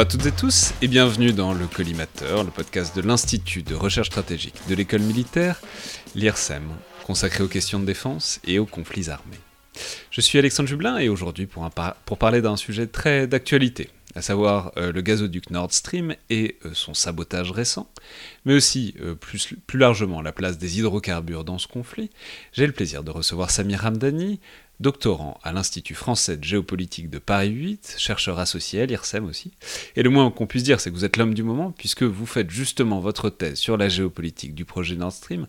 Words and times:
Bonjour 0.00 0.12
à 0.14 0.16
toutes 0.16 0.32
et 0.32 0.34
tous 0.34 0.72
et 0.80 0.88
bienvenue 0.88 1.34
dans 1.34 1.52
le 1.52 1.66
Collimateur, 1.66 2.42
le 2.42 2.50
podcast 2.50 2.96
de 2.96 3.02
l'Institut 3.02 3.62
de 3.62 3.74
recherche 3.74 4.06
stratégique 4.06 4.54
de 4.66 4.74
l'école 4.74 5.02
militaire, 5.02 5.60
l'IRSEM, 6.14 6.62
consacré 7.04 7.44
aux 7.44 7.48
questions 7.48 7.78
de 7.78 7.84
défense 7.84 8.40
et 8.46 8.58
aux 8.58 8.64
conflits 8.64 9.10
armés. 9.10 9.36
Je 10.10 10.22
suis 10.22 10.38
Alexandre 10.38 10.70
Jublin 10.70 10.96
et 10.96 11.10
aujourd'hui 11.10 11.44
pour, 11.44 11.68
pour 12.06 12.16
parler 12.16 12.40
d'un 12.40 12.56
sujet 12.56 12.86
très 12.86 13.26
d'actualité, 13.26 13.90
à 14.14 14.22
savoir 14.22 14.72
euh, 14.78 14.90
le 14.90 15.02
gazoduc 15.02 15.50
Nord 15.50 15.70
Stream 15.74 16.14
et 16.30 16.56
euh, 16.64 16.70
son 16.72 16.94
sabotage 16.94 17.50
récent, 17.50 17.86
mais 18.46 18.54
aussi 18.54 18.94
euh, 19.02 19.14
plus, 19.14 19.52
plus, 19.66 19.78
largement 19.78 20.22
la 20.22 20.32
place 20.32 20.56
des 20.56 20.78
hydrocarbures 20.78 21.44
dans 21.44 21.58
ce 21.58 21.68
conflit, 21.68 22.08
j'ai 22.54 22.66
le 22.66 22.72
plaisir 22.72 23.04
de 23.04 23.10
recevoir 23.10 23.50
Samir 23.50 23.84
Hamdani, 23.84 24.40
doctorant 24.80 25.38
à 25.42 25.52
l'Institut 25.52 25.94
français 25.94 26.36
de 26.36 26.44
géopolitique 26.44 27.10
de 27.10 27.18
Paris 27.18 27.50
8, 27.50 27.96
chercheur 27.98 28.38
associé 28.38 28.80
à 28.80 28.86
l'IRSEM 28.86 29.26
aussi. 29.26 29.52
Et 29.94 30.02
le 30.02 30.10
moins 30.10 30.30
qu'on 30.30 30.46
puisse 30.46 30.62
dire, 30.62 30.80
c'est 30.80 30.90
que 30.90 30.94
vous 30.94 31.04
êtes 31.04 31.16
l'homme 31.16 31.34
du 31.34 31.42
moment, 31.42 31.72
puisque 31.76 32.02
vous 32.02 32.26
faites 32.26 32.50
justement 32.50 33.00
votre 33.00 33.30
thèse 33.30 33.58
sur 33.58 33.76
la 33.76 33.88
géopolitique 33.88 34.54
du 34.54 34.64
projet 34.64 34.96
Nord 34.96 35.12
Stream, 35.12 35.46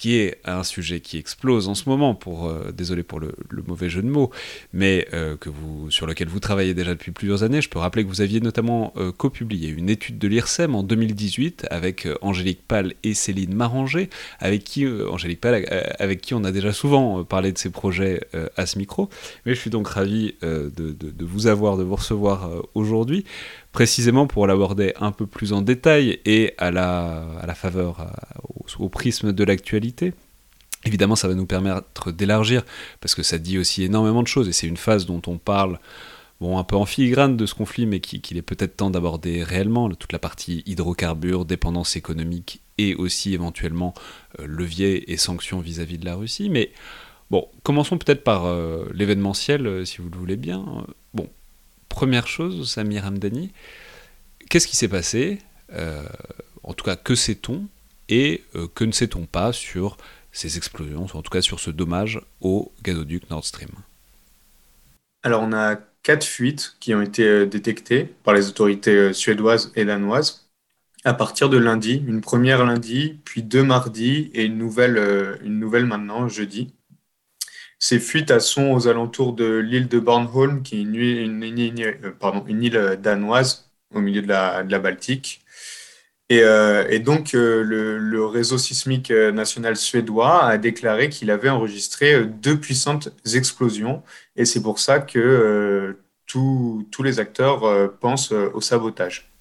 qui 0.00 0.16
est 0.16 0.38
un 0.46 0.64
sujet 0.64 1.00
qui 1.00 1.18
explose 1.18 1.68
en 1.68 1.74
ce 1.74 1.86
moment, 1.86 2.14
pour, 2.14 2.48
euh, 2.48 2.72
désolé 2.72 3.02
pour 3.02 3.20
le, 3.20 3.34
mauvais 3.66 3.90
jeu 3.90 4.00
de 4.00 4.08
mots, 4.08 4.30
mais 4.72 5.06
euh, 5.12 5.36
que 5.36 5.50
vous, 5.50 5.90
sur 5.90 6.06
lequel 6.06 6.26
vous 6.26 6.40
travaillez 6.40 6.72
déjà 6.72 6.92
depuis 6.92 7.12
plusieurs 7.12 7.42
années. 7.42 7.60
Je 7.60 7.68
peux 7.68 7.78
rappeler 7.78 8.02
que 8.02 8.08
vous 8.08 8.22
aviez 8.22 8.40
notamment 8.40 8.94
euh, 8.96 9.12
copublié 9.12 9.68
une 9.68 9.90
étude 9.90 10.16
de 10.16 10.26
l'IRSEM 10.26 10.74
en 10.74 10.82
2018 10.82 11.66
avec 11.70 12.08
Angélique 12.22 12.62
Pal 12.66 12.94
et 13.04 13.12
Céline 13.12 13.52
Maranger, 13.52 14.08
avec 14.38 14.64
qui, 14.64 14.86
Angélique 14.88 15.42
Pal, 15.42 15.66
avec 15.98 16.22
qui 16.22 16.32
on 16.32 16.44
a 16.44 16.50
déjà 16.50 16.72
souvent 16.72 17.22
parlé 17.22 17.52
de 17.52 17.58
ces 17.58 17.68
projets 17.68 18.22
à 18.56 18.64
ce 18.64 18.78
micro. 18.78 19.10
Mais 19.44 19.54
je 19.54 19.60
suis 19.60 19.68
donc 19.68 19.86
ravi 19.86 20.34
de, 20.40 20.70
de, 20.76 21.24
vous 21.26 21.46
avoir, 21.46 21.76
de 21.76 21.82
vous 21.82 21.96
recevoir 21.96 22.50
aujourd'hui 22.74 23.26
précisément 23.72 24.26
pour 24.26 24.46
l'aborder 24.46 24.94
un 25.00 25.12
peu 25.12 25.26
plus 25.26 25.52
en 25.52 25.62
détail 25.62 26.18
et 26.24 26.54
à 26.58 26.70
la, 26.70 27.24
à 27.40 27.46
la 27.46 27.54
faveur, 27.54 28.06
au, 28.78 28.88
prisme 28.88 29.32
de 29.32 29.44
l'actualité. 29.44 30.12
Évidemment, 30.84 31.16
ça 31.16 31.28
va 31.28 31.34
nous 31.34 31.46
permettre 31.46 32.10
d'élargir, 32.10 32.62
parce 33.00 33.14
que 33.14 33.22
ça 33.22 33.38
dit 33.38 33.58
aussi 33.58 33.84
énormément 33.84 34.22
de 34.22 34.28
choses, 34.28 34.48
et 34.48 34.52
c'est 34.52 34.66
une 34.66 34.78
phase 34.78 35.06
dont 35.06 35.20
on 35.26 35.36
parle 35.36 35.78
bon, 36.40 36.58
un 36.58 36.64
peu 36.64 36.76
en 36.76 36.86
filigrane 36.86 37.36
de 37.36 37.46
ce 37.46 37.54
conflit, 37.54 37.86
mais 37.86 38.00
qu'il 38.00 38.36
est 38.36 38.42
peut-être 38.42 38.76
temps 38.76 38.90
d'aborder 38.90 39.42
réellement, 39.42 39.90
toute 39.90 40.12
la 40.12 40.18
partie 40.18 40.62
hydrocarbures, 40.66 41.44
dépendance 41.44 41.96
économique, 41.96 42.60
et 42.78 42.94
aussi 42.94 43.34
éventuellement 43.34 43.94
euh, 44.38 44.46
levier 44.46 45.12
et 45.12 45.16
sanctions 45.16 45.60
vis-à-vis 45.60 45.98
de 45.98 46.06
la 46.06 46.16
Russie. 46.16 46.48
Mais 46.48 46.72
bon, 47.30 47.46
commençons 47.62 47.98
peut-être 47.98 48.24
par 48.24 48.46
euh, 48.46 48.86
l'événementiel, 48.94 49.66
euh, 49.66 49.84
si 49.84 49.98
vous 49.98 50.08
le 50.08 50.16
voulez 50.16 50.36
bien. 50.36 50.86
Première 51.90 52.28
chose, 52.28 52.70
Samir 52.70 53.04
Hamdani, 53.04 53.52
qu'est-ce 54.48 54.66
qui 54.66 54.76
s'est 54.76 54.88
passé 54.88 55.38
euh, 55.74 56.02
En 56.62 56.72
tout 56.72 56.84
cas, 56.84 56.96
que 56.96 57.14
sait-on 57.14 57.66
Et 58.08 58.42
euh, 58.54 58.68
que 58.74 58.84
ne 58.84 58.92
sait-on 58.92 59.26
pas 59.26 59.52
sur 59.52 59.98
ces 60.32 60.56
explosions, 60.56 61.06
en 61.12 61.20
tout 61.20 61.30
cas 61.30 61.42
sur 61.42 61.60
ce 61.60 61.70
dommage 61.70 62.20
au 62.40 62.72
gazoduc 62.82 63.28
Nord 63.28 63.44
Stream? 63.44 63.70
Alors, 65.22 65.42
on 65.42 65.52
a 65.52 65.76
quatre 66.02 66.24
fuites 66.24 66.76
qui 66.80 66.94
ont 66.94 67.02
été 67.02 67.24
euh, 67.24 67.44
détectées 67.44 68.04
par 68.04 68.32
les 68.32 68.48
autorités 68.48 69.12
suédoises 69.12 69.72
et 69.74 69.84
danoises 69.84 70.48
à 71.04 71.12
partir 71.12 71.50
de 71.50 71.58
lundi. 71.58 72.02
Une 72.06 72.20
première 72.20 72.64
lundi, 72.64 73.18
puis 73.24 73.42
deux 73.42 73.64
mardis 73.64 74.30
et 74.32 74.44
une 74.44 74.58
nouvelle 74.58 75.86
maintenant 75.86 76.28
jeudi. 76.28 76.72
Ces 77.82 77.98
fuites 77.98 78.38
sont 78.40 78.72
aux 78.72 78.88
alentours 78.88 79.32
de 79.32 79.56
l'île 79.56 79.88
de 79.88 79.98
Bornholm, 79.98 80.62
qui 80.62 80.76
est 80.76 80.82
une, 80.82 81.42
euh, 81.82 82.40
île 82.46 82.98
danoise 83.02 83.70
au 83.94 84.00
milieu 84.00 84.20
de 84.20 84.28
la, 84.28 84.78
Baltique. 84.78 85.40
Et, 86.28 86.42
euh, 86.42 86.98
donc, 86.98 87.34
euh, 87.34 87.62
le, 87.62 88.26
réseau 88.26 88.58
sismique 88.58 89.10
national 89.10 89.76
suédois 89.76 90.44
a 90.44 90.58
déclaré 90.58 91.08
qu'il 91.08 91.30
avait 91.30 91.48
enregistré 91.48 92.22
deux 92.26 92.60
puissantes 92.60 93.08
explosions. 93.34 94.02
Et 94.36 94.44
c'est 94.44 94.62
pour 94.62 94.78
ça 94.78 95.00
que 95.00 95.96
tous 96.26 97.02
les 97.02 97.18
acteurs 97.18 97.96
pensent 97.98 98.32
au 98.32 98.60
sabotage. 98.60 99.32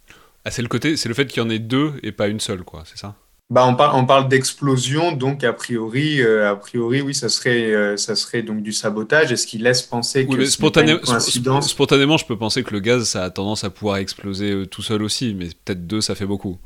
Ah, 0.46 0.52
c'est 0.52 0.62
le 0.62 0.70
côté, 0.70 0.96
c'est 0.96 1.10
le 1.10 1.14
fait 1.14 1.26
qu'il 1.26 1.44
y 1.44 1.46
en 1.46 1.50
ait 1.50 1.60
deux 1.60 2.00
et 2.04 2.14
pas 2.14 2.30
une 2.30 2.40
seule, 2.40 2.64
quoi, 2.64 2.84
c'est 2.86 2.98
ça? 2.98 3.16
Bah, 3.52 3.66
on, 3.66 3.76
parle, 3.76 3.96
on 3.96 4.06
parle 4.06 4.28
d'explosion, 4.28 5.12
donc 5.12 5.44
a 5.44 5.54
priori, 5.54 6.22
euh, 6.22 6.52
a 6.52 6.56
priori, 6.56 7.02
oui, 7.02 7.16
ça 7.16 7.30
serait, 7.30 7.74
euh, 7.74 7.98
ça 7.98 8.16
serait 8.16 8.44
donc 8.44 8.62
du 8.62 8.72
sabotage. 8.72 9.32
Est-ce 9.32 9.48
qu'il 9.48 9.64
laisse 9.64 9.82
penser 9.82 10.28
que 10.28 10.46
c'est 10.46 10.62
une 10.62 11.00
coïncidence 11.00 11.70
Spontanément, 11.70 12.18
je 12.18 12.28
peux 12.28 12.38
penser 12.38 12.62
que 12.62 12.72
le 12.72 12.80
gaz, 12.80 13.06
ça 13.10 13.24
a 13.24 13.30
tendance 13.32 13.64
à 13.64 13.72
pouvoir 13.72 13.98
exploser 13.98 14.52
euh, 14.52 14.66
tout 14.68 14.84
seul 14.84 15.02
aussi, 15.02 15.34
mais 15.34 15.48
peut-être 15.66 15.88
deux, 15.88 16.00
ça 16.00 16.14
fait 16.14 16.28
beaucoup. 16.28 16.60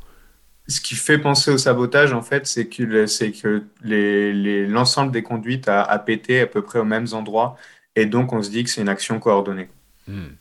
Ce 0.68 0.78
qui 0.82 0.94
fait 0.94 1.18
penser 1.18 1.50
au 1.50 1.56
sabotage, 1.56 2.12
en 2.12 2.22
fait, 2.22 2.46
c'est 2.46 2.66
que, 2.66 3.06
c'est 3.06 3.32
que 3.32 3.62
les, 3.82 4.66
l'ensemble 4.66 5.10
des 5.10 5.22
conduites 5.22 5.68
a, 5.68 5.82
a, 5.82 5.98
pété 5.98 6.40
à 6.40 6.46
peu 6.46 6.60
près 6.60 6.80
aux 6.80 6.84
mêmes 6.84 7.08
endroits, 7.12 7.56
et 7.96 8.04
donc 8.04 8.34
on 8.34 8.42
se 8.42 8.50
dit 8.50 8.62
que 8.62 8.68
c'est 8.68 8.82
une 8.82 8.90
action 8.90 9.18
coordonnée. 9.20 9.68
Hmm. 10.06 10.32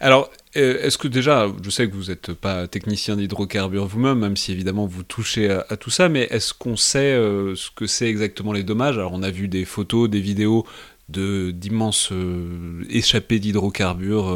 Alors, 0.00 0.30
euh, 0.56 0.82
est-ce 0.82 0.98
que 0.98 1.08
déjà, 1.08 1.50
je 1.62 1.70
sais 1.70 1.88
que 1.88 1.94
vous 1.94 2.06
n'êtes 2.06 2.32
pas 2.32 2.66
technicien 2.66 3.16
d'hydrocarbures 3.16 3.86
vous-même, 3.86 4.18
même 4.18 4.36
si 4.36 4.52
évidemment 4.52 4.86
vous 4.86 5.02
touchez 5.02 5.50
à, 5.50 5.76
tout 5.76 5.90
ça, 5.90 6.08
mais 6.08 6.26
est-ce 6.30 6.52
qu'on 6.54 6.76
sait 6.76 7.12
euh, 7.12 7.54
ce 7.54 7.70
que 7.70 7.86
c'est 7.86 8.06
exactement 8.08 8.52
les 8.52 8.62
dommages? 8.62 8.98
Alors, 8.98 9.12
on 9.12 9.22
a 9.22 9.30
vu 9.30 9.48
des 9.48 9.64
photos, 9.64 10.08
des 10.10 10.20
vidéos 10.20 10.66
de 11.08 11.52
d'immenses 11.52 12.10
euh, 12.10 12.82
échappées 12.90 13.38
d'hydrocarbures 13.38 14.28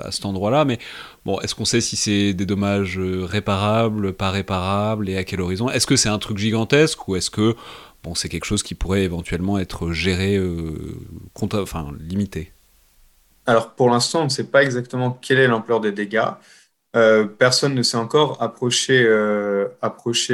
à 0.00 0.10
cet 0.10 0.26
endroit-là, 0.26 0.64
mais 0.64 0.78
est-ce 1.42 1.54
qu'on 1.54 1.64
sait 1.64 1.80
si 1.80 1.96
c'est 1.96 2.34
des 2.34 2.46
dommages 2.46 2.98
réparables, 2.98 4.12
pas 4.12 4.30
réparables, 4.30 5.08
et 5.08 5.16
à 5.16 5.24
quel 5.24 5.40
horizon? 5.40 5.70
Est-ce 5.70 5.86
que 5.86 5.96
c'est 5.96 6.08
un 6.08 6.18
truc 6.18 6.38
gigantesque 6.38 7.08
ou 7.08 7.16
est-ce 7.16 7.30
que 7.30 7.54
bon, 8.02 8.14
c'est 8.14 8.28
quelque 8.28 8.46
chose 8.46 8.62
qui 8.62 8.74
pourrait 8.74 9.04
éventuellement 9.04 9.58
être 9.58 9.92
géré, 9.92 10.40
enfin 11.34 11.92
limité? 12.00 12.52
Alors 13.46 13.74
pour 13.74 13.90
l'instant, 13.90 14.22
on 14.22 14.24
ne 14.24 14.28
sait 14.28 14.44
pas 14.44 14.62
exactement 14.62 15.10
quelle 15.10 15.38
est 15.38 15.48
l'ampleur 15.48 15.80
des 15.80 15.92
dégâts. 15.92 16.30
Euh, 16.94 17.24
personne 17.24 17.74
ne 17.74 17.82
s'est 17.82 17.96
encore 17.96 18.42
approché, 18.42 19.02
euh, 19.06 19.68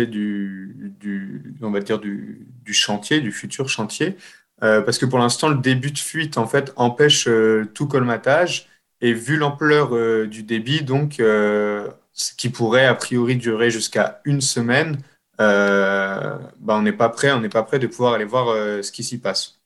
du, 0.06 1.54
on 1.62 1.70
va 1.70 1.80
dire 1.80 1.98
du, 1.98 2.46
chantier, 2.72 3.20
du 3.20 3.32
futur 3.32 3.68
chantier, 3.68 4.16
euh, 4.62 4.82
parce 4.82 4.98
que 4.98 5.06
pour 5.06 5.18
l'instant, 5.20 5.48
le 5.48 5.56
début 5.58 5.92
de 5.92 5.98
fuite 5.98 6.36
en 6.36 6.46
fait 6.46 6.72
empêche 6.76 7.28
tout 7.74 7.86
colmatage. 7.86 8.68
Et 9.00 9.12
vu 9.12 9.36
l'ampleur 9.36 9.90
du 10.26 10.42
débit, 10.42 10.82
donc 10.82 11.14
ce 11.18 12.34
qui 12.36 12.48
pourrait 12.50 12.86
a 12.86 12.94
priori 12.94 13.36
durer 13.36 13.70
jusqu'à 13.70 14.20
une 14.24 14.40
semaine, 14.40 14.98
bah, 15.38 16.40
on 16.66 16.82
n'est 16.82 16.92
pas 16.92 17.08
prêt, 17.08 17.30
on 17.32 17.40
n'est 17.40 17.48
pas 17.48 17.62
prêt 17.62 17.78
de 17.78 17.86
pouvoir 17.86 18.14
aller 18.14 18.24
voir 18.24 18.48
ce 18.82 18.90
qui 18.90 19.04
s'y 19.04 19.18
passe. 19.18 19.57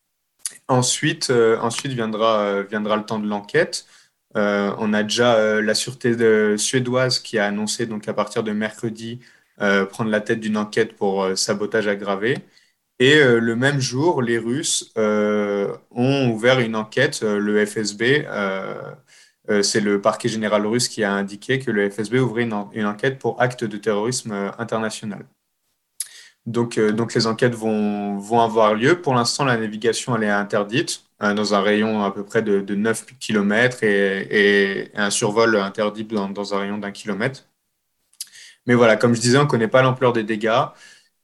Ensuite, 0.73 1.29
euh, 1.29 1.59
ensuite 1.61 1.93
viendra, 1.93 2.41
euh, 2.41 2.63
viendra 2.63 2.97
le 2.97 3.05
temps 3.05 3.19
de 3.19 3.29
l'enquête. 3.29 3.85
Euh, 4.37 4.75
on 4.79 4.95
a 4.95 5.03
déjà 5.03 5.61
la 5.61 5.75
sûreté 5.75 6.57
suédoise 6.57 7.19
qui 7.19 7.39
a 7.39 7.45
annoncé 7.47 7.85
donc 7.85 8.09
à 8.09 8.15
partir 8.15 8.43
de 8.43 8.53
mercredi 8.53 9.21
prendre 9.91 10.11
la 10.11 10.21
tête 10.23 10.41
d'une 10.41 10.57
enquête 10.57 10.97
pour 10.97 11.29
sabotage 11.37 11.87
aggravé. 11.87 12.39
Et 12.99 13.23
le 13.23 13.55
même 13.57 13.81
jour, 13.81 14.23
les 14.23 14.39
Russes 14.39 14.93
ont 14.97 16.31
ouvert 16.31 16.61
une 16.61 16.75
enquête, 16.75 17.23
le 17.23 17.65
FSB, 17.67 18.27
c'est 19.63 19.81
le 19.81 20.01
parquet 20.01 20.29
général 20.29 20.67
russe 20.67 20.89
qui 20.89 21.05
a 21.05 21.13
indiqué 21.13 21.59
que 21.59 21.71
le 21.71 21.91
FSB 21.91 22.15
ouvrait 22.15 22.43
une 22.45 22.87
enquête 22.87 23.19
pour 23.19 23.41
acte 23.41 23.65
de 23.65 23.77
terrorisme 23.77 24.33
international. 24.59 25.27
Donc, 26.47 26.77
euh, 26.79 26.93
donc 26.93 27.15
les 27.15 27.27
enquêtes 27.27 27.55
vont, 27.55 28.19
vont 28.19 28.41
avoir 28.41 28.75
lieu. 28.75 29.01
Pour 29.01 29.15
l'instant, 29.15 29.45
la 29.45 29.57
navigation 29.57 30.17
elle 30.17 30.25
est 30.25 30.31
interdite 30.31 31.05
euh, 31.23 31.35
dans 31.35 31.55
un 31.55 31.61
rayon 31.61 32.05
à 32.05 32.11
peu 32.11 32.25
près 32.25 32.43
de, 32.43 32.61
de 32.61 32.75
9 32.75 33.07
km 33.21 33.85
et, 33.85 34.91
un 34.95 35.11
survol 35.11 35.57
interdit 35.57 36.05
dans, 36.05 36.29
dans 36.29 36.55
un 36.55 36.59
rayon 36.59 36.79
d'un 36.79 36.91
kilomètre. 36.91 37.47
Mais 38.67 38.75
voilà, 38.75 38.97
comme 38.97 39.15
je 39.15 39.21
disais, 39.21 39.39
on 39.39 39.45
ne 39.45 39.49
connaît 39.49 39.69
pas 39.69 39.83
l'ampleur 39.83 40.13
des 40.13 40.25
dégâts. 40.25 40.65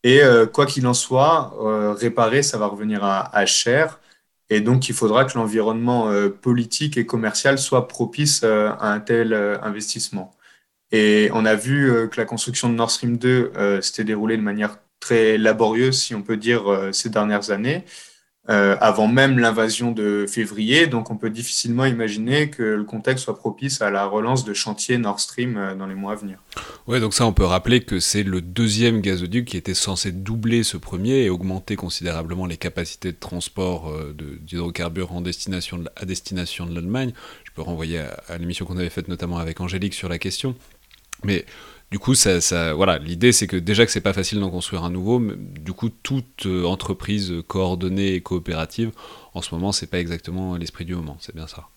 Et 0.04 0.22
euh, 0.22 0.46
quoi 0.46 0.66
qu'il 0.66 0.86
en 0.86 0.94
soit, 0.94 1.54
réparer, 1.98 2.42
ça 2.42 2.58
va 2.58 2.66
revenir 2.66 3.04
à, 3.04 3.34
à, 3.36 3.46
cher. 3.46 4.00
Et 4.50 4.60
donc, 4.60 4.88
il 4.88 4.94
faudra 4.94 5.24
que 5.24 5.36
l'environnement 5.36 6.10
politique 6.42 6.96
et 6.96 7.06
commercial 7.06 7.58
soit 7.58 7.88
propice 7.88 8.44
à 8.44 8.92
un 8.92 9.00
tel 9.00 9.34
investissement. 9.62 10.32
Et 10.92 11.30
on 11.34 11.44
a 11.44 11.54
vu 11.54 12.08
que 12.10 12.16
la 12.18 12.24
construction 12.24 12.70
de 12.70 12.74
Nord 12.74 12.90
Stream 12.90 13.18
2 13.18 13.80
s'était 13.82 14.04
déroulée 14.04 14.36
de 14.36 14.42
manière 14.42 14.78
très 15.00 15.38
laborieuse, 15.38 15.98
si 16.00 16.14
on 16.14 16.22
peut 16.22 16.36
dire, 16.36 16.70
euh, 16.70 16.92
ces 16.92 17.10
dernières 17.10 17.50
années. 17.50 17.84
euh, 18.50 18.76
avant 18.80 19.08
même 19.08 19.38
l'invasion 19.38 19.92
de 19.92 20.24
février. 20.26 20.86
Donc, 20.86 21.10
on 21.10 21.16
peut 21.18 21.28
difficilement 21.28 21.84
imaginer 21.84 22.48
que 22.48 22.62
le 22.62 22.84
contexte 22.84 23.24
soit 23.24 23.36
propice 23.36 23.82
à 23.82 23.90
la 23.90 24.06
relance 24.06 24.44
de 24.44 24.54
chantier 24.54 24.96
Nord 24.96 25.20
Stream 25.20 25.56
euh, 25.58 25.74
dans 25.74 25.86
les 25.86 25.94
mois 25.94 26.12
à 26.12 26.16
venir. 26.16 26.38
Ouais, 26.86 26.98
donc 26.98 27.12
ça, 27.12 27.26
on 27.26 27.34
peut 27.34 27.44
rappeler 27.44 27.80
que 27.80 28.00
c'est 28.00 28.22
le 28.22 28.40
deuxième 28.40 29.02
gazoduc 29.02 29.44
qui 29.44 29.58
était 29.58 29.74
censé 29.74 30.12
doubler 30.12 30.62
ce 30.62 30.78
premier 30.78 31.24
et 31.24 31.30
augmenter 31.30 31.76
considérablement 31.76 32.46
les 32.46 32.56
capacités 32.56 33.12
de 33.12 33.18
transport 33.18 33.92
d'hydrocarbures 34.40 35.10
à 35.14 35.20
destination 36.06 36.64
de 36.66 36.74
l'Allemagne. 36.74 37.12
Je 37.44 37.50
peux 37.54 37.60
renvoyer 37.62 37.98
à, 37.98 38.22
à 38.28 38.38
l'émission 38.38 38.64
qu'on 38.64 38.78
avait 38.78 38.88
faite 38.88 39.08
notamment 39.08 39.36
avec 39.38 39.60
Angélique 39.60 39.94
sur 39.94 40.08
la 40.08 40.18
question. 40.18 40.54
Mais 41.24 41.44
du 41.90 41.98
coup, 41.98 42.14
ça, 42.14 42.74
voilà, 42.74 42.98
l'idée 42.98 43.32
c'est 43.32 43.46
que 43.46 43.56
déjà 43.56 43.86
que 43.86 43.92
c'est 43.92 44.02
pas 44.02 44.12
facile 44.12 44.40
d'en 44.40 44.50
construire 44.50 44.84
un 44.84 44.90
nouveau, 44.90 45.18
mais 45.18 45.34
du 45.36 45.72
coup, 45.72 45.88
toute 45.88 46.44
euh, 46.44 46.64
entreprise 46.64 47.32
coordonnée 47.46 48.14
et 48.14 48.20
coopérative, 48.20 48.90
en 49.32 49.40
ce 49.40 49.54
moment, 49.54 49.72
c'est 49.72 49.86
pas 49.86 49.98
exactement 49.98 50.56
l'esprit 50.56 50.84
du 50.84 50.94
moment, 50.94 51.16
c'est 51.20 51.34
bien 51.34 51.46
ça. 51.46 51.68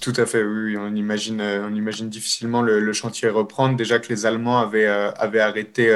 Tout 0.00 0.14
à 0.16 0.24
fait, 0.24 0.42
oui, 0.42 0.76
on 0.78 0.94
imagine, 0.94 1.40
euh, 1.40 1.66
on 1.68 1.74
imagine 1.74 2.08
difficilement 2.08 2.62
le, 2.62 2.92
chantier 2.94 3.28
reprendre. 3.28 3.76
Déjà 3.76 3.98
que 3.98 4.08
les 4.08 4.24
Allemands 4.24 4.60
avaient, 4.60 4.86
euh, 4.86 5.10
arrêté, 5.12 5.92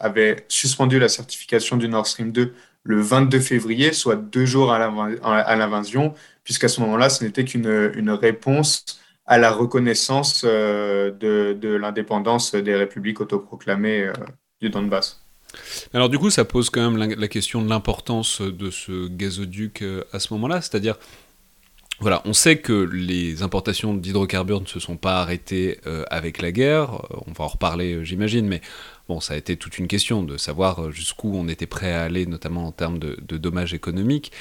avaient 0.00 0.44
suspendu 0.48 1.00
la 1.00 1.08
certification 1.08 1.76
du 1.76 1.88
Nord 1.88 2.06
Stream 2.06 2.30
2 2.30 2.54
le 2.82 3.00
22 3.00 3.40
février, 3.40 3.92
soit 3.92 4.16
deux 4.16 4.46
jours 4.46 4.72
à 4.72 4.78
l'invasion, 5.56 6.14
puisqu'à 6.44 6.68
ce 6.68 6.80
moment-là, 6.80 7.10
ce 7.10 7.24
n'était 7.24 7.44
qu'une 7.44 7.90
une 7.94 8.10
réponse 8.10 8.84
à 9.30 9.38
la 9.38 9.52
reconnaissance 9.52 10.42
euh, 10.44 11.12
de, 11.12 11.68
l'indépendance 11.76 12.52
des 12.56 12.74
républiques 12.74 13.20
autoproclamées 13.20 14.02
euh, 14.02 14.12
du 14.60 14.70
Donbass. 14.70 15.22
Alors 15.94 16.08
du 16.08 16.18
coup, 16.18 16.30
ça 16.30 16.44
pose 16.44 16.68
quand 16.68 16.90
même 16.90 17.16
la, 17.16 17.28
question 17.28 17.62
de 17.62 17.68
l'importance 17.68 18.42
de 18.42 18.70
ce 18.72 19.06
gazoduc 19.06 19.82
euh, 19.82 20.02
à 20.12 20.18
ce 20.18 20.34
moment-là, 20.34 20.60
c'est-à-dire, 20.60 20.96
voilà, 22.00 22.22
on 22.24 22.32
sait 22.32 22.58
que 22.58 22.72
les 22.72 23.44
importations 23.44 23.94
d'hydrocarbures 23.94 24.60
ne 24.62 24.66
se 24.66 24.80
sont 24.80 24.96
pas 24.96 25.20
arrêtées 25.20 25.78
avec 26.10 26.40
la 26.40 26.50
guerre, 26.50 27.02
on 27.26 27.32
va 27.32 27.44
en 27.44 27.48
reparler 27.48 28.06
j'imagine, 28.06 28.46
mais 28.46 28.62
bon, 29.06 29.20
ça 29.20 29.34
a 29.34 29.36
été 29.36 29.58
toute 29.58 29.76
une 29.76 29.86
question 29.86 30.22
de 30.22 30.38
savoir 30.38 30.92
jusqu'où 30.92 31.30
on 31.34 31.46
était 31.46 31.66
prêt 31.66 31.92
à 31.92 32.04
aller, 32.04 32.24
notamment 32.24 32.66
en 32.66 32.72
termes 32.72 32.98
de, 32.98 33.18
de 33.20 33.36
dommages 33.36 33.74
économiques. 33.74 34.32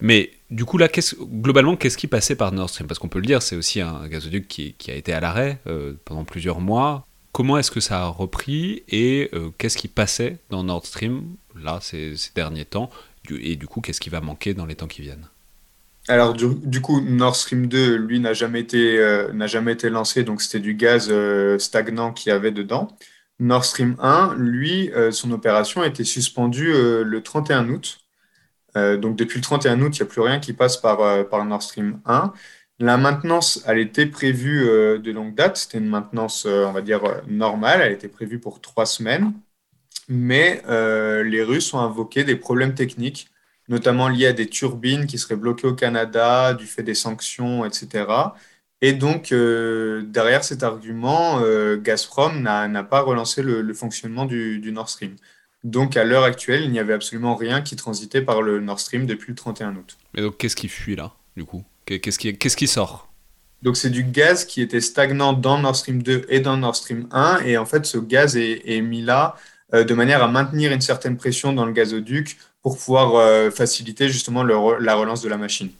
Mais 0.00 0.30
du 0.50 0.64
coup, 0.64 0.78
là, 0.78 0.88
globalement, 1.22 1.76
qu'est-ce 1.76 1.96
qui 1.96 2.06
passait 2.06 2.36
par 2.36 2.52
Nord 2.52 2.70
Stream? 2.70 2.86
Parce 2.86 2.98
qu'on 2.98 3.08
peut 3.08 3.18
le 3.18 3.26
dire, 3.26 3.42
c'est 3.42 3.56
aussi 3.56 3.80
un 3.80 4.06
gazoduc 4.08 4.46
qui, 4.46 4.74
a 4.88 4.94
été 4.94 5.12
à 5.12 5.20
l'arrêt 5.20 5.58
euh, 5.66 5.94
pendant 6.04 6.24
plusieurs 6.24 6.60
mois. 6.60 7.06
Comment 7.32 7.58
est-ce 7.58 7.70
que 7.70 7.80
ça 7.80 8.02
a 8.02 8.06
repris 8.06 8.82
et 8.88 9.28
euh, 9.34 9.50
qu'est-ce 9.58 9.76
qui 9.76 9.88
passait 9.88 10.38
dans 10.50 10.64
Nord 10.64 10.86
Stream, 10.86 11.24
là, 11.54 11.78
ces, 11.82 12.14
derniers 12.34 12.64
temps? 12.64 12.90
Et 13.30 13.56
du 13.56 13.66
coup, 13.66 13.80
qu'est-ce 13.80 14.00
qui 14.00 14.10
va 14.10 14.20
manquer 14.20 14.54
dans 14.54 14.66
les 14.66 14.74
temps 14.74 14.86
qui 14.86 15.02
viennent? 15.02 15.28
Alors 16.08 16.34
du, 16.34 16.80
coup, 16.80 17.00
Nord 17.00 17.34
Stream 17.34 17.66
2, 17.66 17.96
lui, 17.96 18.20
n'a 18.20 18.32
jamais, 18.32 18.60
été, 18.60 18.98
euh, 18.98 19.32
n'a 19.32 19.48
jamais 19.48 19.72
été 19.72 19.90
lancé, 19.90 20.22
donc 20.22 20.40
c'était 20.40 20.60
du 20.60 20.74
gaz 20.74 21.12
stagnant 21.58 22.12
qu'il 22.12 22.30
y 22.30 22.32
avait 22.32 22.52
dedans. 22.52 22.96
Nord 23.40 23.64
Stream 23.64 23.96
1, 23.98 24.36
lui, 24.38 24.90
son 25.10 25.32
opération 25.32 25.82
a 25.82 25.88
été 25.88 26.04
suspendue 26.04 26.72
le 26.72 27.20
31 27.22 27.68
août. 27.70 28.05
Euh, 28.76 28.96
donc 28.96 29.16
depuis 29.16 29.38
le 29.38 29.42
31 29.42 29.80
août, 29.80 29.96
il 29.96 30.02
n'y 30.02 30.08
a 30.08 30.10
plus 30.10 30.20
rien 30.20 30.38
qui 30.38 30.52
passe 30.52 30.76
par, 30.76 31.00
euh, 31.00 31.24
par 31.24 31.44
Nord 31.44 31.62
Stream 31.62 32.00
1. 32.06 32.32
La 32.78 32.98
maintenance, 32.98 33.62
elle 33.66 33.78
était 33.78 34.06
prévue 34.06 34.68
euh, 34.68 34.98
de 34.98 35.10
longue 35.10 35.34
date. 35.34 35.56
C'était 35.56 35.78
une 35.78 35.88
maintenance, 35.88 36.46
on 36.46 36.72
va 36.72 36.82
dire, 36.82 37.02
normale. 37.26 37.80
Elle 37.82 37.92
était 37.92 38.08
prévue 38.08 38.38
pour 38.38 38.60
trois 38.60 38.86
semaines. 38.86 39.32
Mais 40.08 40.62
les 40.68 41.42
Russes 41.42 41.74
ont 41.74 41.80
invoqué 41.80 42.22
des 42.24 42.36
problèmes 42.36 42.74
techniques, 42.74 43.28
notamment 43.68 44.08
liés 44.08 44.26
à 44.28 44.32
des 44.32 44.46
turbines 44.48 45.06
qui 45.06 45.18
seraient 45.18 45.36
bloquées 45.36 45.66
au 45.66 45.74
Canada 45.74 46.54
du 46.54 46.66
fait 46.66 46.84
des 46.84 46.94
sanctions, 46.94 47.64
etc. 47.64 48.04
Et 48.82 48.92
donc, 48.92 49.30
derrière 49.32 50.44
cet 50.44 50.62
argument, 50.62 51.40
Gazprom 51.78 52.40
n'a 52.40 52.82
pas 52.84 53.00
relancé 53.00 53.42
le, 53.42 53.74
fonctionnement 53.74 54.26
du, 54.26 54.60
du 54.60 54.70
Nord 54.70 54.88
Stream. 54.88 55.16
Donc 55.66 55.96
à 55.96 56.04
l'heure 56.04 56.22
actuelle, 56.22 56.62
il 56.62 56.70
n'y 56.70 56.78
avait 56.78 56.92
absolument 56.92 57.34
rien 57.34 57.60
qui 57.60 57.74
transitait 57.74 58.22
par 58.22 58.40
le 58.40 58.60
Nord 58.60 58.78
Stream 58.78 59.04
depuis 59.04 59.32
le 59.32 59.34
31 59.34 59.74
août. 59.74 59.98
Mais 60.14 60.22
donc 60.22 60.38
qu'est-ce 60.38 60.54
qui 60.54 60.68
fuit 60.68 60.94
là, 60.94 61.12
du 61.36 61.44
coup? 61.44 61.64
Qu'est-ce 61.86 62.20
qui, 62.20 62.38
qu'est-ce 62.38 62.56
qui 62.56 62.68
sort? 62.68 63.08
Donc 63.62 63.76
c'est 63.76 63.90
du 63.90 64.04
gaz 64.04 64.44
qui 64.44 64.62
était 64.62 64.80
stagnant 64.80 65.32
dans 65.32 65.58
Nord 65.58 65.74
Stream 65.74 66.04
2 66.04 66.26
et 66.28 66.38
dans 66.38 66.56
Nord 66.56 66.76
Stream 66.76 67.08
1. 67.10 67.40
Et 67.46 67.58
en 67.58 67.66
fait, 67.66 67.84
ce 67.84 67.98
gaz 67.98 68.36
est, 68.36 68.80
mis 68.80 69.02
là 69.02 69.34
euh, 69.74 69.82
de 69.82 69.92
manière 69.92 70.22
à 70.22 70.28
maintenir 70.28 70.70
une 70.70 70.80
certaine 70.80 71.16
pression 71.16 71.52
dans 71.52 71.66
le 71.66 71.72
gazoduc 71.72 72.38
pour 72.62 72.78
pouvoir 72.78 73.16
euh, 73.16 73.50
faciliter 73.50 74.08
justement 74.08 74.44
la 74.44 74.94
relance 74.94 75.20
de 75.20 75.28
la 75.28 75.36
machine. 75.36 75.70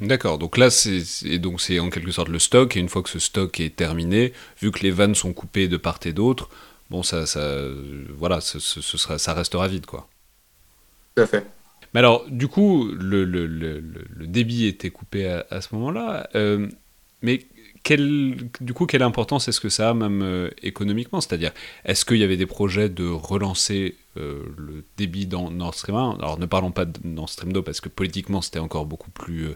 D'accord, 0.00 0.38
donc 0.38 0.56
là 0.58 0.70
c'est 0.70 1.02
donc 1.38 1.60
c'est 1.60 1.80
en 1.80 1.90
quelque 1.90 2.12
sorte 2.12 2.28
le 2.28 2.38
stock, 2.38 2.76
et 2.76 2.80
une 2.80 2.88
fois 2.88 3.02
que 3.02 3.08
ce 3.08 3.18
stock 3.18 3.58
est 3.58 3.74
terminé, 3.74 4.32
vu 4.60 4.70
que 4.70 4.80
les 4.80 4.92
vannes 4.92 5.16
sont 5.16 5.32
coupées 5.32 5.66
de 5.66 5.76
part 5.76 5.98
et 6.04 6.12
d'autre, 6.12 6.48
bon, 6.90 7.02
ça, 7.02 7.26
ça, 7.26 7.58
voilà, 8.14 8.40
ce, 8.40 8.58
sera, 8.58 9.18
ça 9.18 9.34
restera 9.34 9.68
vide, 9.68 9.86
quoi. 9.86 10.08
Tout 11.14 11.22
à 11.22 11.26
fait. 11.26 11.46
Mais 11.94 12.00
alors, 12.00 12.26
du 12.28 12.48
coup, 12.48 12.90
le, 12.92 13.24
le, 13.24 13.46
le, 13.46 13.80
le 13.80 14.26
débit 14.26 14.66
était 14.66 14.90
coupé 14.90 15.26
à, 15.50 15.60
ce 15.60 15.74
moment-là, 15.74 16.28
euh, 16.34 16.68
mais 17.22 17.46
du 18.60 18.74
coup, 18.74 18.86
quelle 18.86 19.02
importance 19.02 19.48
est-ce 19.48 19.60
que 19.60 19.68
ça 19.68 19.90
a 19.90 19.94
même 19.94 20.22
euh, 20.22 20.50
économiquement? 20.62 21.20
C'est-à-dire, 21.20 21.52
est-ce 21.84 22.04
qu'il 22.04 22.18
y 22.18 22.22
avait 22.22 22.36
des 22.36 22.46
projets 22.46 22.88
de 22.88 23.06
relancer 23.08 23.96
euh, 24.16 24.42
le 24.56 24.84
débit 24.96 25.26
dans 25.26 25.50
Nord 25.50 25.74
Stream 25.74 25.96
1 25.96 26.18
Alors, 26.18 26.38
ne 26.38 26.46
parlons 26.46 26.70
pas 26.70 26.84
de 26.84 26.98
Nord 27.04 27.30
Stream 27.30 27.52
2 27.52 27.62
parce 27.62 27.80
que 27.80 27.88
politiquement, 27.88 28.42
c'était 28.42 28.58
encore 28.58 28.84
beaucoup 28.84 29.10
plus 29.10 29.48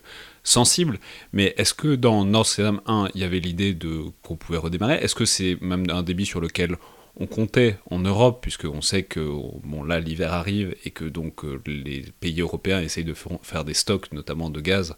sensible, 0.45 0.99
mais 1.33 1.55
est-ce 1.59 1.75
que 1.75 1.95
dans 1.95 2.25
Nord 2.25 2.47
Stream 2.47 2.81
1, 2.87 3.09
il 3.15 3.21
y 3.21 3.25
avait 3.25 3.41
l'idée 3.41 3.75
de 3.75 4.05
qu'on 4.23 4.37
pouvait 4.37 4.59
redémarrer? 4.59 4.95
Est-ce 4.95 5.15
que 5.15 5.25
c'est 5.27 5.59
même 5.61 5.85
un 5.91 6.03
débit 6.03 6.27
sur 6.27 6.41
lequel 6.41 6.77
on 7.17 7.27
comptait 7.27 7.77
en 7.91 7.99
Europe, 7.99 8.41
puisqu'on 8.41 8.81
sait 8.81 9.03
que 9.03 9.21
bon, 9.65 9.85
là 9.85 10.01
l'hiver 10.01 10.33
arrive 10.33 10.75
et 10.85 10.91
que 10.91 11.05
donc 11.05 11.45
euh, 11.45 11.61
les 11.67 12.05
pays 12.21 12.41
européens 12.41 12.81
essayent 12.81 13.05
de 13.05 13.15
faire 13.43 13.65
des 13.65 13.75
stocks, 13.75 14.13
notamment 14.13 14.49
de 14.49 14.61
gaz, 14.61 14.97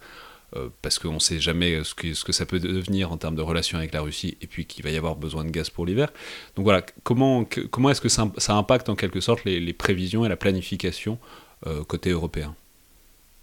euh, 0.56 0.68
parce 0.82 0.98
qu'on 0.98 1.14
ne 1.14 1.18
sait 1.18 1.40
jamais 1.40 1.82
ce 1.82 1.94
que, 1.94 2.32
ça 2.32 2.46
peut 2.46 2.60
devenir 2.60 3.10
en 3.10 3.16
termes 3.16 3.34
de 3.34 3.42
relations 3.42 3.78
avec 3.78 3.92
la 3.92 4.00
Russie, 4.00 4.36
et 4.40 4.46
puis 4.46 4.66
qu'il 4.66 4.84
va 4.84 4.90
y 4.90 4.96
avoir 4.96 5.16
besoin 5.16 5.44
de 5.44 5.50
gaz 5.50 5.70
pour 5.70 5.86
l'hiver. 5.86 6.12
Donc 6.54 6.64
voilà, 6.64 6.84
comment, 7.02 7.44
comment 7.70 7.90
est-ce 7.90 8.00
que 8.00 8.08
ça, 8.08 8.30
impacte 8.48 8.88
en 8.88 8.94
quelque 8.94 9.20
sorte 9.20 9.44
les, 9.44 9.72
prévisions 9.72 10.24
et 10.24 10.28
la 10.28 10.36
planification 10.36 11.18
euh, 11.66 11.82
côté 11.82 12.10
européen? 12.10 12.54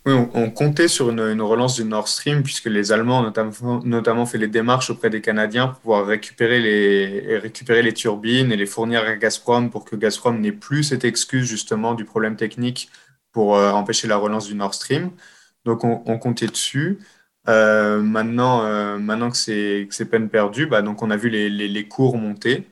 Oui, 0.05 0.13
on, 0.33 0.49
comptait 0.49 0.87
sur 0.87 1.11
une, 1.11 1.41
relance 1.41 1.75
du 1.75 1.83
Nord 1.85 2.07
Stream 2.07 2.41
puisque 2.41 2.65
les 2.65 2.91
Allemands 2.91 3.19
ont 3.19 3.81
notamment, 3.85 4.25
fait 4.25 4.39
les 4.39 4.47
démarches 4.47 4.89
auprès 4.89 5.11
des 5.11 5.21
Canadiens 5.21 5.67
pour 5.67 5.79
pouvoir 5.79 6.07
récupérer 6.07 6.59
les, 6.59 7.37
récupérer 7.37 7.83
les 7.83 7.93
turbines 7.93 8.51
et 8.51 8.57
les 8.57 8.65
fournir 8.65 9.03
à 9.03 9.15
Gazprom 9.15 9.69
pour 9.69 9.85
que 9.85 9.95
Gazprom 9.95 10.39
n'ait 10.41 10.51
plus 10.51 10.83
cette 10.83 11.05
excuse 11.05 11.47
justement 11.47 11.93
du 11.93 12.03
problème 12.03 12.35
technique 12.35 12.89
pour 13.31 13.55
euh, 13.55 13.71
empêcher 13.71 14.07
la 14.07 14.17
relance 14.17 14.47
du 14.47 14.55
Nord 14.55 14.73
Stream. 14.73 15.11
Donc 15.65 15.83
on, 15.83 16.17
comptait 16.17 16.47
dessus. 16.47 16.99
Euh, 17.47 18.01
maintenant, 18.01 18.63
euh, 18.65 18.97
maintenant 18.97 19.29
que 19.29 19.37
c'est 19.37 20.05
peine 20.09 20.29
perdue, 20.29 20.65
bah, 20.65 20.81
donc 20.81 21.03
on 21.03 21.11
a 21.11 21.17
vu 21.17 21.29
les, 21.29 21.49
les 21.49 21.87
cours 21.87 22.17
monter. 22.17 22.65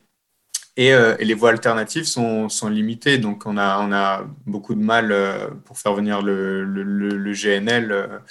Euh, 0.80 1.16
et, 1.20 1.26
les 1.26 1.34
voies 1.34 1.50
alternatives 1.50 2.06
sont, 2.06 2.50
sont, 2.50 2.70
limitées. 2.70 3.18
Donc, 3.18 3.46
on 3.46 3.58
a, 3.58 3.80
on 3.80 3.92
a 3.92 4.26
beaucoup 4.46 4.76
de 4.76 4.82
mal 4.82 5.12
euh, 5.12 5.48
pour 5.66 5.78
faire 5.78 5.94
venir 5.94 6.22
le, 6.22 6.64
le, 6.64 7.34
GNL. 7.34 8.22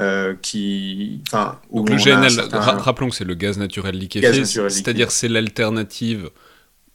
Euh, 0.00 0.34
qui, 0.40 1.22
donc 1.70 1.90
le 1.90 1.96
GNL, 1.96 2.48
rappelons 2.54 3.10
que 3.10 3.14
c'est 3.14 3.26
le 3.26 3.34
gaz 3.34 3.58
naturel 3.58 3.98
liquéfié, 3.98 4.46
c'est-à-dire 4.46 5.10
c'est 5.10 5.28
l'alternative 5.28 6.30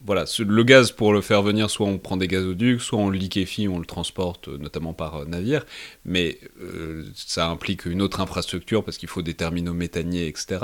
voilà, 0.05 0.25
le 0.37 0.63
gaz 0.63 0.91
pour 0.91 1.13
le 1.13 1.21
faire 1.21 1.41
venir, 1.41 1.69
soit 1.69 1.87
on 1.87 1.97
prend 1.97 2.15
des 2.15 2.27
gazoducs, 2.27 2.81
soit 2.81 2.99
on 2.99 3.09
le 3.09 3.17
liquéfie, 3.17 3.67
on 3.67 3.79
le 3.79 3.85
transporte 3.85 4.49
euh, 4.49 4.57
notamment 4.57 4.93
par 4.93 5.15
euh, 5.15 5.25
navire, 5.25 5.65
mais 6.05 6.37
euh, 6.61 7.03
ça 7.15 7.47
implique 7.47 7.85
une 7.85 8.01
autre 8.01 8.19
infrastructure 8.19 8.83
parce 8.83 8.97
qu'il 8.97 9.09
faut 9.09 9.23
des 9.23 9.33
terminaux 9.33 9.73
méthaniers, 9.73 10.27
etc. 10.27 10.59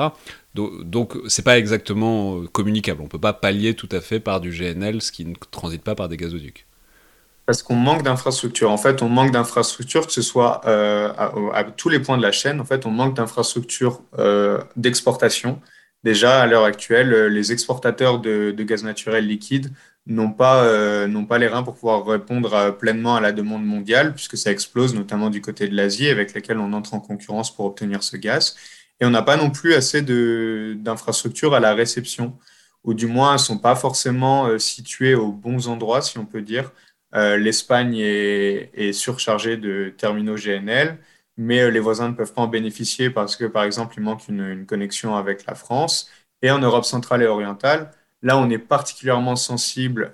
Donc, 0.53 1.17
c'est 1.27 1.43
pas 1.43 1.57
exactement 1.57 2.45
communicable. 2.51 3.01
On 3.01 3.07
peut 3.07 3.19
pas 3.19 3.33
pallier 3.33 3.73
tout 3.73 3.89
à 3.91 4.01
fait 4.01 4.19
par 4.19 4.41
du 4.41 4.51
GNL 4.51 5.01
ce 5.01 5.11
qui 5.11 5.25
ne 5.25 5.33
transite 5.49 5.81
pas 5.81 5.95
par 5.95 6.09
des 6.09 6.17
gazoducs. 6.17 6.65
Parce 7.45 7.63
qu'on 7.63 7.75
manque 7.75 8.03
d'infrastructures. 8.03 8.69
En 8.69 8.77
fait, 8.77 9.01
on 9.01 9.09
manque 9.09 9.31
d'infrastructures, 9.31 10.05
que 10.05 10.13
ce 10.13 10.21
soit 10.21 10.61
à, 10.65 11.31
à, 11.53 11.63
tous 11.63 11.87
les 11.87 11.99
points 11.99 12.17
de 12.17 12.21
la 12.21 12.33
chaîne. 12.33 12.59
En 12.59 12.65
fait, 12.65 12.85
on 12.85 12.91
manque 12.91 13.15
d'infrastructures 13.15 14.01
d'exportation 14.75 15.59
Déjà, 16.03 16.41
à 16.41 16.47
l'heure 16.47 16.63
actuelle, 16.63 17.13
euh, 17.13 17.29
les 17.29 17.51
exportateurs 17.51 18.19
de, 18.19 18.51
gaz 18.63 18.83
naturel 18.83 19.27
liquide 19.27 19.71
n'ont 20.07 20.31
pas, 20.31 20.63
euh, 20.63 21.07
n'ont 21.07 21.25
pas 21.25 21.37
les 21.37 21.47
reins 21.47 21.61
pour 21.61 21.75
pouvoir 21.75 22.05
répondre 22.05 22.53
euh, 22.55 22.71
pleinement 22.71 23.15
à 23.15 23.21
la 23.21 23.31
demande 23.31 23.63
mondiale, 23.63 24.13
puisque 24.15 24.35
ça 24.35 24.51
explose 24.51 24.95
notamment 24.95 25.29
du 25.29 25.41
côté 25.41 25.67
de 25.67 25.75
l'Asie, 25.75 26.09
avec 26.09 26.33
laquelle 26.33 26.57
on 26.57 26.73
entre 26.73 26.95
en 26.95 26.99
concurrence 26.99 27.55
pour 27.55 27.65
obtenir 27.65 28.01
ce 28.01 28.17
gaz. 28.17 28.55
Et 28.99 29.05
on 29.05 29.11
n'a 29.11 29.21
pas 29.21 29.37
non 29.37 29.51
plus 29.51 29.73
assez 29.75 30.01
d'infrastructures 30.01 31.53
à 31.53 31.59
la 31.59 31.75
réception, 31.75 32.37
ou 32.83 32.93
du 32.95 33.05
moins 33.07 33.29
elles 33.29 33.35
ne 33.35 33.39
sont 33.39 33.59
pas 33.59 33.75
forcément 33.75 34.57
situées 34.59 35.15
aux 35.15 35.31
bons 35.31 35.67
endroits, 35.67 36.01
si 36.01 36.17
on 36.17 36.25
peut 36.25 36.41
dire, 36.41 36.71
L'Espagne 37.13 37.97
est, 37.97 38.93
surchargée 38.93 39.57
de 39.57 39.93
terminaux 39.97 40.35
GNL, 40.35 40.97
mais 41.37 41.71
les 41.71 41.79
voisins 41.79 42.09
ne 42.09 42.13
peuvent 42.13 42.33
pas 42.33 42.41
en 42.41 42.47
bénéficier 42.47 43.09
parce 43.09 43.35
que, 43.35 43.45
par 43.45 43.63
exemple, 43.63 43.95
il 43.97 44.03
manque 44.03 44.27
une 44.27 44.65
connexion 44.65 45.15
avec 45.15 45.45
la 45.45 45.55
France. 45.55 46.09
Et 46.41 46.51
en 46.51 46.59
Europe 46.59 46.85
centrale 46.85 47.23
et 47.23 47.27
orientale, 47.27 47.91
là, 48.21 48.37
on 48.37 48.49
est 48.49 48.57
particulièrement 48.57 49.35
sensible 49.35 50.13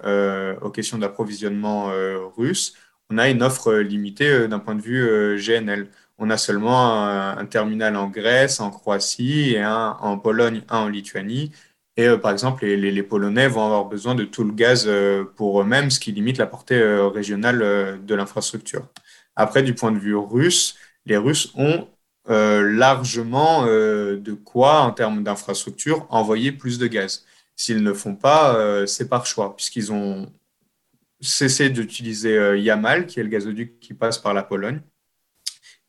aux 0.62 0.70
questions 0.70 0.98
d'approvisionnement 0.98 1.92
russe. 2.36 2.74
On 3.10 3.18
a 3.18 3.30
une 3.30 3.44
offre 3.44 3.74
limitée 3.76 4.48
d'un 4.48 4.60
point 4.60 4.76
de 4.76 4.82
vue 4.82 5.38
GNL 5.38 5.90
on 6.20 6.30
a 6.30 6.38
seulement 6.38 7.06
un, 7.08 7.46
terminal 7.46 7.96
en 7.96 8.08
Grèce, 8.08 8.60
en 8.60 8.72
Croatie 8.72 9.54
et 9.54 9.62
un 9.62 9.98
en 10.02 10.18
Pologne, 10.18 10.64
un 10.70 10.80
en 10.80 10.88
Lituanie. 10.88 11.52
Et 11.96 12.08
euh, 12.08 12.18
par 12.18 12.32
exemple, 12.32 12.66
les, 12.66 13.04
Polonais 13.04 13.48
vont 13.48 13.66
avoir 13.66 13.86
besoin 13.86 14.16
de 14.16 14.24
tout 14.24 14.44
le 14.44 14.54
gaz 14.54 14.86
euh, 14.88 15.24
pour 15.36 15.62
eux-mêmes, 15.62 15.92
ce 15.92 16.00
qui 16.00 16.12
limite 16.12 16.38
la 16.38 16.48
portée 16.48 16.80
euh, 16.80 17.08
régionale 17.08 17.60
de 18.04 18.16
l'infrastructure. 18.16 18.88
Après, 19.36 19.64
du 19.64 19.76
point 19.76 19.92
de 19.92 20.00
vue 20.00 20.16
russe, 20.16 20.76
les 21.08 21.18
Russes 21.18 21.52
ont 21.56 21.88
largement 22.30 23.66
de 23.66 24.34
quoi, 24.34 24.82
en 24.82 24.92
termes 24.92 25.24
d'infrastructure, 25.24 26.06
envoyer 26.10 26.52
plus 26.52 26.78
de 26.78 26.88
gaz. 26.88 27.26
S'ils 27.56 27.82
ne 27.82 27.94
font 27.94 28.16
pas, 28.16 28.86
c'est 28.86 29.08
par 29.08 29.26
choix, 29.26 29.56
puisqu'ils 29.56 29.94
ont 29.94 30.30
cessé 31.22 31.70
d'utiliser 31.70 32.60
Yamal, 32.60 33.06
qui 33.06 33.22
est 33.22 33.24
le 33.24 33.30
gazoduc 33.30 33.80
qui 33.80 33.94
passe 33.94 34.18
par 34.18 34.34
la 34.34 34.44
Pologne, 34.44 34.82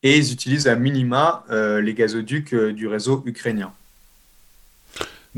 et 0.03 0.17
ils 0.17 0.31
utilisent 0.31 0.67
à 0.67 0.75
minima 0.75 1.43
euh, 1.49 1.81
les 1.81 1.93
gazoducs 1.93 2.53
euh, 2.53 2.73
du 2.73 2.87
réseau 2.87 3.21
ukrainien. 3.25 3.73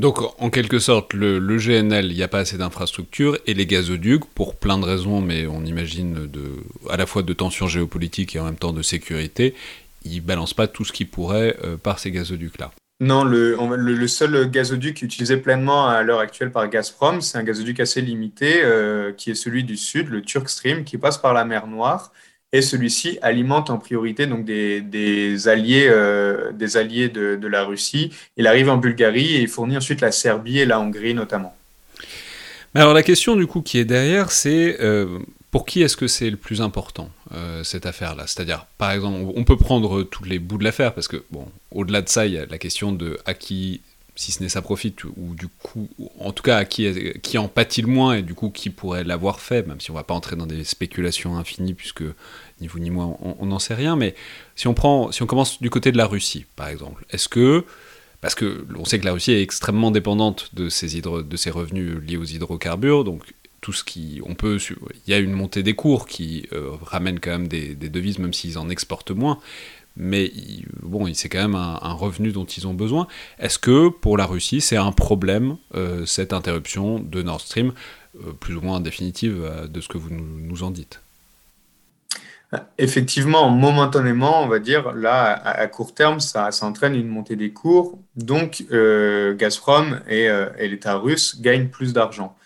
Donc, 0.02 0.18
en 0.42 0.50
quelque 0.50 0.80
sorte, 0.80 1.14
le, 1.14 1.38
GNL, 1.38 2.06
il 2.06 2.16
n'y 2.16 2.24
a 2.24 2.28
pas 2.28 2.40
assez 2.40 2.58
d'infrastructures, 2.58 3.38
et 3.46 3.54
les 3.54 3.66
gazoducs, 3.66 4.24
pour 4.34 4.56
plein 4.56 4.76
de 4.76 4.84
raisons, 4.84 5.20
mais 5.20 5.46
on 5.46 5.64
imagine 5.64 6.28
à 6.90 6.96
la 6.96 7.06
fois 7.06 7.22
de 7.22 7.32
tensions 7.32 7.68
géopolitiques 7.68 8.34
et 8.34 8.40
en 8.40 8.46
même 8.46 8.56
temps 8.56 8.72
de 8.72 8.82
sécurité, 8.82 9.54
ils 10.04 10.20
balancent 10.20 10.54
pas 10.54 10.66
tout 10.66 10.84
ce 10.84 10.92
qui 10.92 11.04
pourrait 11.04 11.56
euh, 11.62 11.76
par 11.76 12.00
ces 12.00 12.10
gazoducs-là. 12.10 12.72
Non, 12.98 13.22
le, 13.22 13.56
le, 13.76 14.08
seul 14.08 14.50
gazoduc 14.50 15.02
utilisé 15.02 15.36
pleinement 15.36 15.86
à 15.86 16.02
l'heure 16.02 16.18
actuelle 16.18 16.50
par 16.50 16.68
Gazprom, 16.68 17.20
c'est 17.20 17.38
un 17.38 17.44
gazoduc 17.44 17.78
assez 17.78 18.00
limité, 18.00 18.62
qui 19.16 19.30
est 19.30 19.36
celui 19.36 19.62
du 19.62 19.76
sud, 19.76 20.08
le 20.08 20.22
Turk 20.22 20.48
Stream, 20.48 20.82
qui 20.82 20.98
passe 20.98 21.18
par 21.18 21.32
la 21.32 21.44
mer 21.44 21.68
Noire 21.68 22.12
et 22.52 22.60
celui-ci 22.60 23.18
alimente 23.22 23.70
en 23.70 23.78
priorité 23.78 24.26
donc 24.26 24.44
des, 24.44 25.48
alliés, 25.48 25.86
euh, 25.88 26.52
de, 26.52 27.46
la 27.46 27.64
Russie. 27.64 28.10
Il 28.36 28.46
arrive 28.46 28.68
en 28.68 28.76
Bulgarie 28.76 29.36
et 29.36 29.46
fournit 29.46 29.76
ensuite 29.76 30.00
la 30.00 30.12
Serbie 30.12 30.58
et 30.58 30.66
la 30.66 30.78
Hongrie 30.78 31.14
notamment. 31.14 31.56
alors 32.74 32.92
la 32.92 33.02
question 33.02 33.36
du 33.36 33.46
coup 33.46 33.62
qui 33.62 33.78
est 33.78 33.84
derrière, 33.84 34.30
c'est 34.30 34.76
euh, 34.80 35.18
pour 35.50 35.64
qui 35.64 35.82
est-ce 35.82 35.96
que 35.96 36.06
c'est 36.06 36.30
le 36.30 36.36
plus 36.36 36.60
important 36.60 37.10
euh, 37.32 37.64
cette 37.64 37.86
affaire-là? 37.86 38.24
C'est-à-dire, 38.26 38.66
par 38.78 38.90
exemple, 38.92 39.32
on 39.34 39.44
peut 39.44 39.56
prendre 39.56 40.02
tous 40.02 40.24
les 40.24 40.38
bouts 40.38 40.58
de 40.58 40.64
l'affaire 40.64 40.92
parce 40.94 41.08
que 41.08 41.22
au-delà 41.70 42.02
de 42.02 42.08
ça, 42.08 42.26
il 42.26 42.34
y 42.34 42.38
a 42.38 42.46
la 42.46 42.58
question 42.58 42.92
de 42.92 43.18
à 43.24 43.34
qui 43.34 43.80
si 44.14 44.32
ce 44.32 44.42
n'est 44.42 44.48
ça 44.48 44.60
profite, 44.60 45.04
ou 45.04 45.34
du 45.34 45.48
coup, 45.48 45.88
en 46.18 46.32
tout 46.32 46.42
cas, 46.42 46.64
qui, 46.64 47.38
en 47.38 47.48
pâtit 47.48 47.82
le 47.82 47.88
moins, 47.88 48.14
et 48.14 48.22
du 48.22 48.34
coup, 48.34 48.50
qui 48.50 48.68
pourrait 48.68 49.04
l'avoir 49.04 49.40
fait, 49.40 49.66
même 49.66 49.80
si 49.80 49.90
on 49.90 49.94
ne 49.94 49.98
va 49.98 50.04
pas 50.04 50.14
entrer 50.14 50.36
dans 50.36 50.46
des 50.46 50.64
spéculations 50.64 51.36
infinies, 51.38 51.74
puisque 51.74 52.04
ni 52.60 52.66
vous 52.66 52.78
ni 52.78 52.90
moi, 52.90 53.16
on 53.20 53.46
n'en 53.46 53.58
sait 53.58 53.74
rien, 53.74 53.96
mais 53.96 54.14
si 54.54 54.68
on, 54.68 54.74
commence 54.74 55.60
du 55.62 55.70
côté 55.70 55.92
de 55.92 55.96
la 55.96 56.06
Russie, 56.06 56.44
par 56.56 56.68
exemple, 56.68 57.04
est-ce 57.10 57.28
que, 57.28 57.64
parce 58.20 58.34
que 58.34 58.66
on 58.78 58.84
sait 58.84 58.98
que 58.98 59.06
la 59.06 59.12
Russie 59.12 59.32
est 59.32 59.42
extrêmement 59.42 59.90
dépendante 59.90 60.50
de 60.54 60.68
ses, 60.68 61.00
revenus 61.00 61.96
liés 62.06 62.18
aux 62.18 62.24
hydrocarbures, 62.24 63.04
donc 63.04 63.22
tout 63.62 63.72
ce 63.72 63.82
qui, 63.82 64.20
on 64.26 64.34
peut, 64.34 64.58
il 65.06 65.10
y 65.10 65.14
a 65.14 65.18
une 65.18 65.32
montée 65.32 65.62
des 65.62 65.74
cours 65.74 66.06
qui 66.06 66.48
euh, 66.52 66.72
ramène 66.82 67.18
quand 67.20 67.30
même 67.30 67.48
des, 67.48 67.74
devises, 67.74 68.18
même 68.18 68.32
s'ils 68.32 68.58
en 68.58 68.68
exportent 68.68 69.12
moins, 69.12 69.38
mais 69.96 70.32
bon, 70.82 71.12
c'est 71.14 71.28
quand 71.28 71.42
même 71.42 71.54
un, 71.54 71.92
revenu 71.92 72.32
dont 72.32 72.44
ils 72.44 72.66
ont 72.66 72.74
besoin. 72.74 73.06
Est-ce 73.38 73.58
que 73.58 73.88
pour 73.88 74.16
la 74.16 74.26
Russie, 74.26 74.60
c'est 74.60 74.76
un 74.76 74.92
problème, 74.92 75.56
euh, 75.74 76.06
cette 76.06 76.32
interruption 76.32 76.98
de 76.98 77.22
Nord 77.22 77.40
Stream, 77.40 77.72
euh, 78.16 78.32
plus 78.32 78.56
ou 78.56 78.60
moins 78.60 78.80
définitive 78.80 79.68
de 79.68 79.80
ce 79.80 79.88
que 79.88 79.98
vous 79.98 80.10
nous 80.10 80.62
en 80.62 80.70
dites? 80.70 81.00
Effectivement, 82.76 83.48
momentanément, 83.48 84.42
on 84.42 84.46
va 84.46 84.58
dire, 84.58 84.92
là, 84.92 85.32
à, 85.32 85.66
court 85.68 85.94
terme, 85.94 86.20
ça, 86.20 86.50
entraîne 86.60 86.94
une 86.94 87.08
montée 87.08 87.34
des 87.34 87.50
cours. 87.50 87.98
Donc, 88.14 88.64
euh, 88.72 89.34
Gazprom 89.34 90.00
euh, 90.10 90.50
et, 90.58 90.68
l'État 90.68 90.96
russe 90.96 91.40
gagnent 91.40 91.68
plus 91.68 91.94
d'argent. 91.94 92.36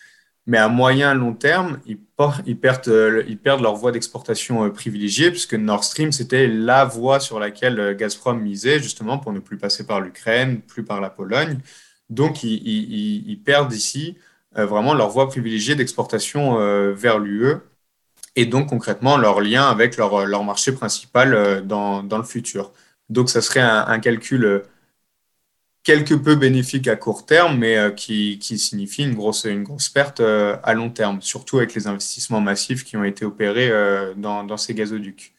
Mais 0.47 0.59
à 0.59 0.69
moyen 0.69 1.15
long 1.15 1.35
terme, 1.35 1.81
ils, 1.87 1.99
perdent, 1.99 2.89
euh, 2.89 3.37
perdent 3.43 3.63
leur 3.63 3.75
voie 3.75 3.93
d'exportation 3.93 4.71
privilégiée, 4.71 5.31
puisque 5.31 5.55
Nord 5.55 5.85
Stream, 5.85 6.13
c'était 6.13 6.47
la 6.47 6.85
voie 6.85 7.19
sur 7.19 7.41
laquelle 7.41 7.97
Gazprom 7.99 8.41
misait, 8.41 8.79
justement, 8.79 9.19
pour 9.19 9.33
ne 9.33 9.41
plus 9.41 9.59
passer 9.59 9.87
par 9.87 10.01
l'Ukraine, 10.01 10.61
plus 10.61 10.85
par 10.85 11.01
la 11.01 11.11
Pologne. 11.11 11.59
Donc, 12.11 12.45
ils, 12.45 13.41
perdent 13.45 13.73
ici 13.73 14.17
vraiment 14.55 14.95
leur 14.95 15.11
voie 15.11 15.29
privilégiée 15.29 15.75
d'exportation 15.75 16.57
vers 16.95 17.19
l'UE 17.19 17.57
et 18.37 18.45
donc 18.45 18.69
concrètement 18.69 19.17
leur 19.17 19.41
lien 19.41 19.65
avec 19.65 19.97
leur, 19.97 20.45
marché 20.45 20.73
principal 20.73 21.35
euh, 21.35 21.61
dans, 21.63 22.03
le 22.03 22.23
futur. 22.23 22.73
Donc 23.09 23.31
ça 23.31 23.41
serait 23.41 23.61
un, 23.61 23.99
calcul 23.99 24.45
euh, 24.45 24.63
quelque 25.87 26.15
peu 26.15 26.35
bénéfique 26.35 26.89
à 26.89 26.97
court 26.97 27.25
terme, 27.25 27.59
mais 27.59 27.79
euh, 27.79 27.91
qui, 27.91 28.39
qui 28.39 28.59
signifie 28.59 29.05
une 29.05 29.15
grosse, 29.15 29.45
une 29.45 29.63
grosse 29.63 29.89
perte 29.89 30.21
à 30.21 30.75
long 30.75 30.91
terme, 30.91 31.23
surtout 31.23 31.59
avec 31.59 31.75
les 31.75 31.87
investissements 31.87 32.41
massifs 32.41 32.85
qui 32.85 32.97
ont 32.97 33.05
été 33.05 33.25
opérés 33.25 33.71
dans, 34.17 34.45
dans 34.45 34.57
ces 34.57 34.75
gazoducs. 34.75 35.33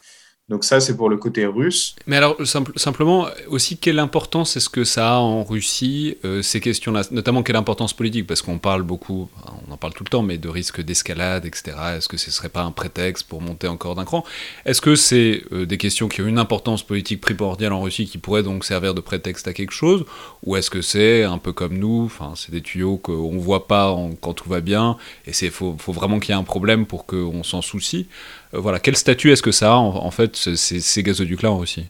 Donc 0.49 0.63
ça, 0.63 0.79
c'est 0.79 0.95
pour 0.95 1.09
le 1.09 1.17
côté 1.17 1.45
russe. 1.45 1.93
Mais 2.05 2.15
alors, 2.15 2.37
simplement, 2.77 3.27
aussi, 3.49 3.77
quelle 3.77 3.99
importance 3.99 4.55
est-ce 4.55 4.69
que 4.69 4.85
ça 4.85 5.15
a 5.15 5.17
en 5.17 5.43
Russie, 5.43 6.17
euh, 6.23 6.41
ces 6.41 6.61
questions-là? 6.61 7.01
Notamment, 7.11 7.43
quelle 7.43 7.57
importance 7.57 7.91
politique? 7.91 8.25
Parce 8.25 8.41
qu'on 8.41 8.57
parle 8.57 8.83
beaucoup, 8.83 9.29
on 9.67 9.73
en 9.73 9.75
parle 9.75 9.93
tout 9.93 10.05
le 10.05 10.09
temps, 10.09 10.23
mais 10.23 10.37
de 10.37 10.47
risque 10.47 10.79
d'escalade, 10.79 11.45
etc. 11.45 11.75
Est-ce 11.97 12.07
que 12.07 12.15
ce 12.15 12.27
ne 12.27 12.31
serait 12.31 12.47
pas 12.47 12.61
un 12.61 12.71
prétexte 12.71 13.27
pour 13.27 13.41
monter 13.41 13.67
encore 13.67 13.95
d'un 13.95 14.05
cran? 14.05 14.23
Est-ce 14.63 14.79
que 14.79 14.95
c'est 14.95 15.43
euh, 15.51 15.65
des 15.65 15.77
questions 15.77 16.07
qui 16.07 16.21
ont 16.21 16.27
une 16.27 16.39
importance 16.39 16.81
politique 16.81 17.19
primordiale 17.19 17.73
en 17.73 17.81
Russie, 17.81 18.05
qui 18.05 18.17
pourraient 18.17 18.43
donc 18.43 18.63
servir 18.63 18.93
de 18.93 19.01
prétexte 19.01 19.49
à 19.49 19.53
quelque 19.53 19.73
chose? 19.73 20.05
Ou 20.43 20.55
est-ce 20.55 20.69
que 20.69 20.81
c'est 20.81 21.23
un 21.23 21.39
peu 21.39 21.51
comme 21.51 21.77
nous, 21.77 22.09
c'est 22.35 22.51
des 22.51 22.61
tuyaux 22.61 22.95
qu'on 22.95 23.33
ne 23.33 23.39
voit 23.39 23.67
pas 23.67 23.93
quand 24.21 24.33
tout 24.33 24.49
va 24.49 24.61
bien, 24.61 24.95
et 25.25 25.31
il 25.41 25.51
faut, 25.51 25.75
vraiment 25.87 26.19
qu'il 26.19 26.33
y 26.33 26.37
ait 26.37 26.39
un 26.39 26.45
problème 26.45 26.85
pour 26.85 27.05
qu'on 27.05 27.43
s'en 27.43 27.61
soucie? 27.61 28.07
Voilà, 28.53 28.79
quel 28.79 28.95
statut 28.95 29.31
est-ce 29.31 29.41
que 29.41 29.51
ça 29.51 29.73
a 29.73 29.75
en, 29.75 30.11
fait 30.11 30.35
ces, 30.35 31.03
gazoducs-là 31.03 31.51
en 31.51 31.57
Russie 31.57 31.87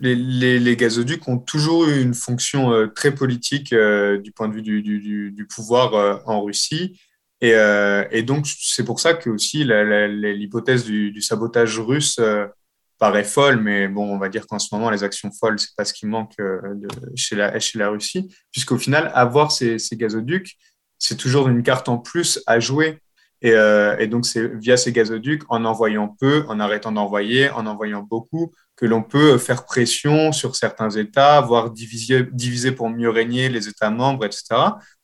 les, 0.00 0.76
gazoducs 0.76 1.26
ont 1.28 1.38
toujours 1.38 1.86
eu 1.86 2.02
une 2.02 2.14
fonction 2.14 2.72
euh, 2.72 2.88
très 2.88 3.14
politique 3.14 3.72
euh, 3.72 4.18
du 4.18 4.32
point 4.32 4.48
de 4.48 4.54
vue 4.54 4.62
du, 4.62 5.46
pouvoir 5.54 6.22
en 6.26 6.42
Russie. 6.42 6.98
Et, 7.40 8.22
donc, 8.22 8.46
c'est 8.46 8.84
pour 8.84 9.00
ça 9.00 9.14
que 9.14 9.30
aussi 9.30 9.64
l'hypothèse 9.64 10.84
du, 10.84 11.20
sabotage 11.20 11.78
russe 11.78 12.18
paraît 12.98 13.24
folle, 13.24 13.60
mais 13.60 13.86
bon, 13.86 14.10
on 14.10 14.18
va 14.18 14.28
dire 14.28 14.46
qu'en 14.46 14.58
ce 14.58 14.74
moment, 14.74 14.90
les 14.90 15.04
actions 15.04 15.30
folles, 15.30 15.58
c'est 15.58 15.76
pas 15.76 15.84
ce 15.84 15.92
qui 15.92 16.06
manque 16.06 16.34
chez 17.14 17.36
la 17.36 17.88
Russie, 17.88 18.34
puisqu'au 18.50 18.78
final, 18.78 19.10
avoir 19.14 19.52
ces 19.52 19.78
gazoducs, 19.92 20.56
c'est 20.98 21.16
toujours 21.16 21.48
une 21.48 21.62
carte 21.62 21.88
en 21.88 21.98
plus 21.98 22.42
à 22.46 22.60
jouer 22.60 22.98
euh, 23.52 23.96
et, 23.98 24.06
donc, 24.06 24.26
c'est 24.26 24.46
via 24.56 24.76
ces 24.76 24.92
gazoducs, 24.92 25.42
en 25.48 25.64
envoyant 25.64 26.08
peu, 26.08 26.44
en 26.48 26.60
arrêtant 26.60 26.92
d'envoyer, 26.92 27.50
en 27.50 27.66
envoyant 27.66 28.02
beaucoup, 28.02 28.52
que 28.76 28.86
l'on 28.86 29.02
peut 29.02 29.38
faire 29.38 29.64
pression 29.64 30.32
sur 30.32 30.56
certains 30.56 30.90
États, 30.90 31.40
voire 31.40 31.70
diviser, 31.70 32.72
pour 32.72 32.88
mieux 32.88 33.10
régner 33.10 33.48
les 33.48 33.68
États 33.68 33.90
membres, 33.90 34.24
etc. 34.24 34.44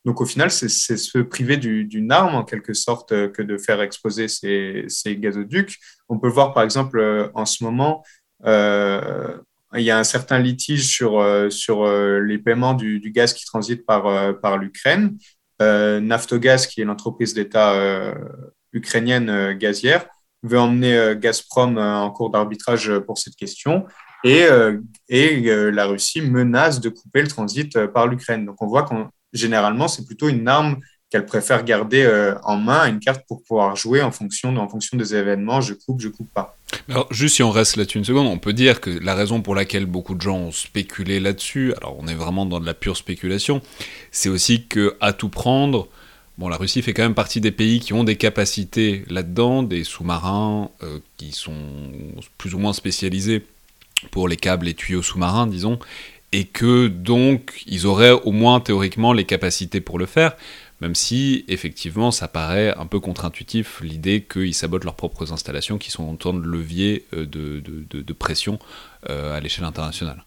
Donc, 0.04 0.20
au 0.20 0.26
final, 0.26 0.50
c'est 0.50 0.68
se 0.68 1.18
priver 1.18 1.56
d'une 1.56 2.12
arme, 2.12 2.34
en 2.34 2.44
quelque 2.44 2.72
sorte, 2.72 3.10
que 3.32 3.42
de 3.42 3.58
faire 3.58 3.82
exploser 3.82 4.28
ces, 4.28 5.16
gazoducs. 5.16 5.76
On 6.08 6.18
peut 6.18 6.28
voir, 6.28 6.54
par 6.54 6.62
exemple, 6.62 6.98
euh, 6.98 7.28
en 7.34 7.44
ce 7.44 7.62
moment, 7.62 8.02
euh, 8.46 9.36
il 9.74 9.82
y 9.82 9.90
a 9.90 9.98
un 9.98 10.04
certain 10.04 10.38
litige 10.38 10.96
sur, 10.96 11.22
les 11.22 12.38
paiements 12.38 12.74
du, 12.74 13.10
gaz 13.14 13.34
qui 13.34 13.44
transite 13.44 13.84
par 13.84 14.58
l'Ukraine. 14.58 15.16
Euh, 15.60 16.00
Naftogaz, 16.00 16.66
qui 16.66 16.80
est 16.80 16.84
l'entreprise 16.84 17.34
d'État 17.34 17.72
euh, 17.72 18.14
ukrainienne 18.72 19.28
euh, 19.28 19.54
gazière, 19.54 20.06
veut 20.42 20.58
emmener 20.58 21.14
Gazprom 21.16 21.76
en 21.76 22.10
cours 22.10 22.30
d'arbitrage 22.30 22.98
pour 23.00 23.18
cette 23.18 23.36
question. 23.36 23.86
Et, 24.24 24.46
et 25.10 25.70
la 25.70 25.84
Russie 25.84 26.22
menace 26.22 26.80
de 26.80 26.88
couper 26.88 27.20
le 27.20 27.28
transit 27.28 27.86
par 27.88 28.06
l'Ukraine. 28.06 28.46
Donc 28.46 28.62
on 28.62 28.66
voit 28.66 28.84
que 28.84 28.94
généralement, 29.34 29.86
c'est 29.86 30.06
plutôt 30.06 30.30
une 30.30 30.48
arme 30.48 30.78
qu'elle 31.10 31.26
préfère 31.26 31.64
garder 31.64 32.02
euh, 32.02 32.34
en 32.44 32.56
main, 32.56 32.88
une 32.88 33.00
carte 33.00 33.24
pour 33.26 33.42
pouvoir 33.42 33.74
jouer 33.74 34.00
en 34.00 34.12
fonction, 34.12 34.56
en 34.56 34.68
fonction 34.68 34.96
des 34.96 35.14
événements, 35.14 35.60
je 35.60 35.74
coupe, 35.74 36.00
je 36.00 36.08
coupe 36.08 36.32
pas. 36.32 36.56
Alors, 36.88 37.12
juste 37.12 37.36
si 37.36 37.42
on 37.42 37.50
reste 37.50 37.76
là-dessus 37.76 37.98
une 37.98 38.04
seconde, 38.04 38.28
on 38.28 38.38
peut 38.38 38.52
dire 38.52 38.80
que 38.80 38.90
la 38.90 39.16
raison 39.16 39.42
pour 39.42 39.56
laquelle 39.56 39.86
beaucoup 39.86 40.14
de 40.14 40.20
gens 40.20 40.36
ont 40.36 40.52
spéculé 40.52 41.18
là-dessus, 41.18 41.74
alors 41.78 41.96
on 41.98 42.06
est 42.06 42.14
vraiment 42.14 42.46
dans 42.46 42.60
de 42.60 42.66
la 42.66 42.74
pure 42.74 42.96
spéculation, 42.96 43.60
c'est 44.12 44.28
aussi 44.28 44.66
que 44.66 44.96
à 45.00 45.12
tout 45.12 45.28
prendre, 45.28 45.88
bon, 46.38 46.48
la 46.48 46.56
Russie 46.56 46.80
fait 46.80 46.94
quand 46.94 47.02
même 47.02 47.14
partie 47.14 47.40
des 47.40 47.50
pays 47.50 47.80
qui 47.80 47.92
ont 47.92 48.04
des 48.04 48.16
capacités 48.16 49.04
là-dedans, 49.10 49.64
des 49.64 49.82
sous-marins 49.82 50.70
qui 51.16 51.32
sont 51.32 51.58
plus 52.38 52.54
ou 52.54 52.58
moins 52.58 52.72
spécialisés 52.72 53.44
pour 54.12 54.28
les 54.28 54.36
câbles 54.36 54.68
et 54.68 54.74
tuyaux 54.74 55.02
sous-marins, 55.02 55.48
disons, 55.48 55.80
et 56.32 56.44
que 56.44 56.86
donc 56.86 57.62
ils 57.66 57.86
auraient 57.86 58.12
au 58.12 58.30
moins 58.30 58.60
théoriquement 58.60 59.12
les 59.12 59.24
capacités 59.24 59.80
pour 59.80 59.98
le 59.98 60.06
faire, 60.06 60.36
même 60.80 60.94
si 60.94 61.44
effectivement 61.48 62.10
ça 62.10 62.28
paraît 62.28 62.74
un 62.76 62.86
peu 62.86 63.00
contre-intuitif 63.00 63.80
l'idée 63.82 64.22
qu'ils 64.22 64.54
sabotent 64.54 64.84
leurs 64.84 64.96
propres 64.96 65.32
installations 65.32 65.78
qui 65.78 65.90
sont 65.90 66.10
autant 66.10 66.32
de 66.32 66.40
leviers 66.40 67.06
de, 67.12 67.24
de, 67.26 67.84
de, 68.02 68.12
pression 68.12 68.58
à 69.06 69.40
l'échelle 69.40 69.64
internationale. 69.64 70.24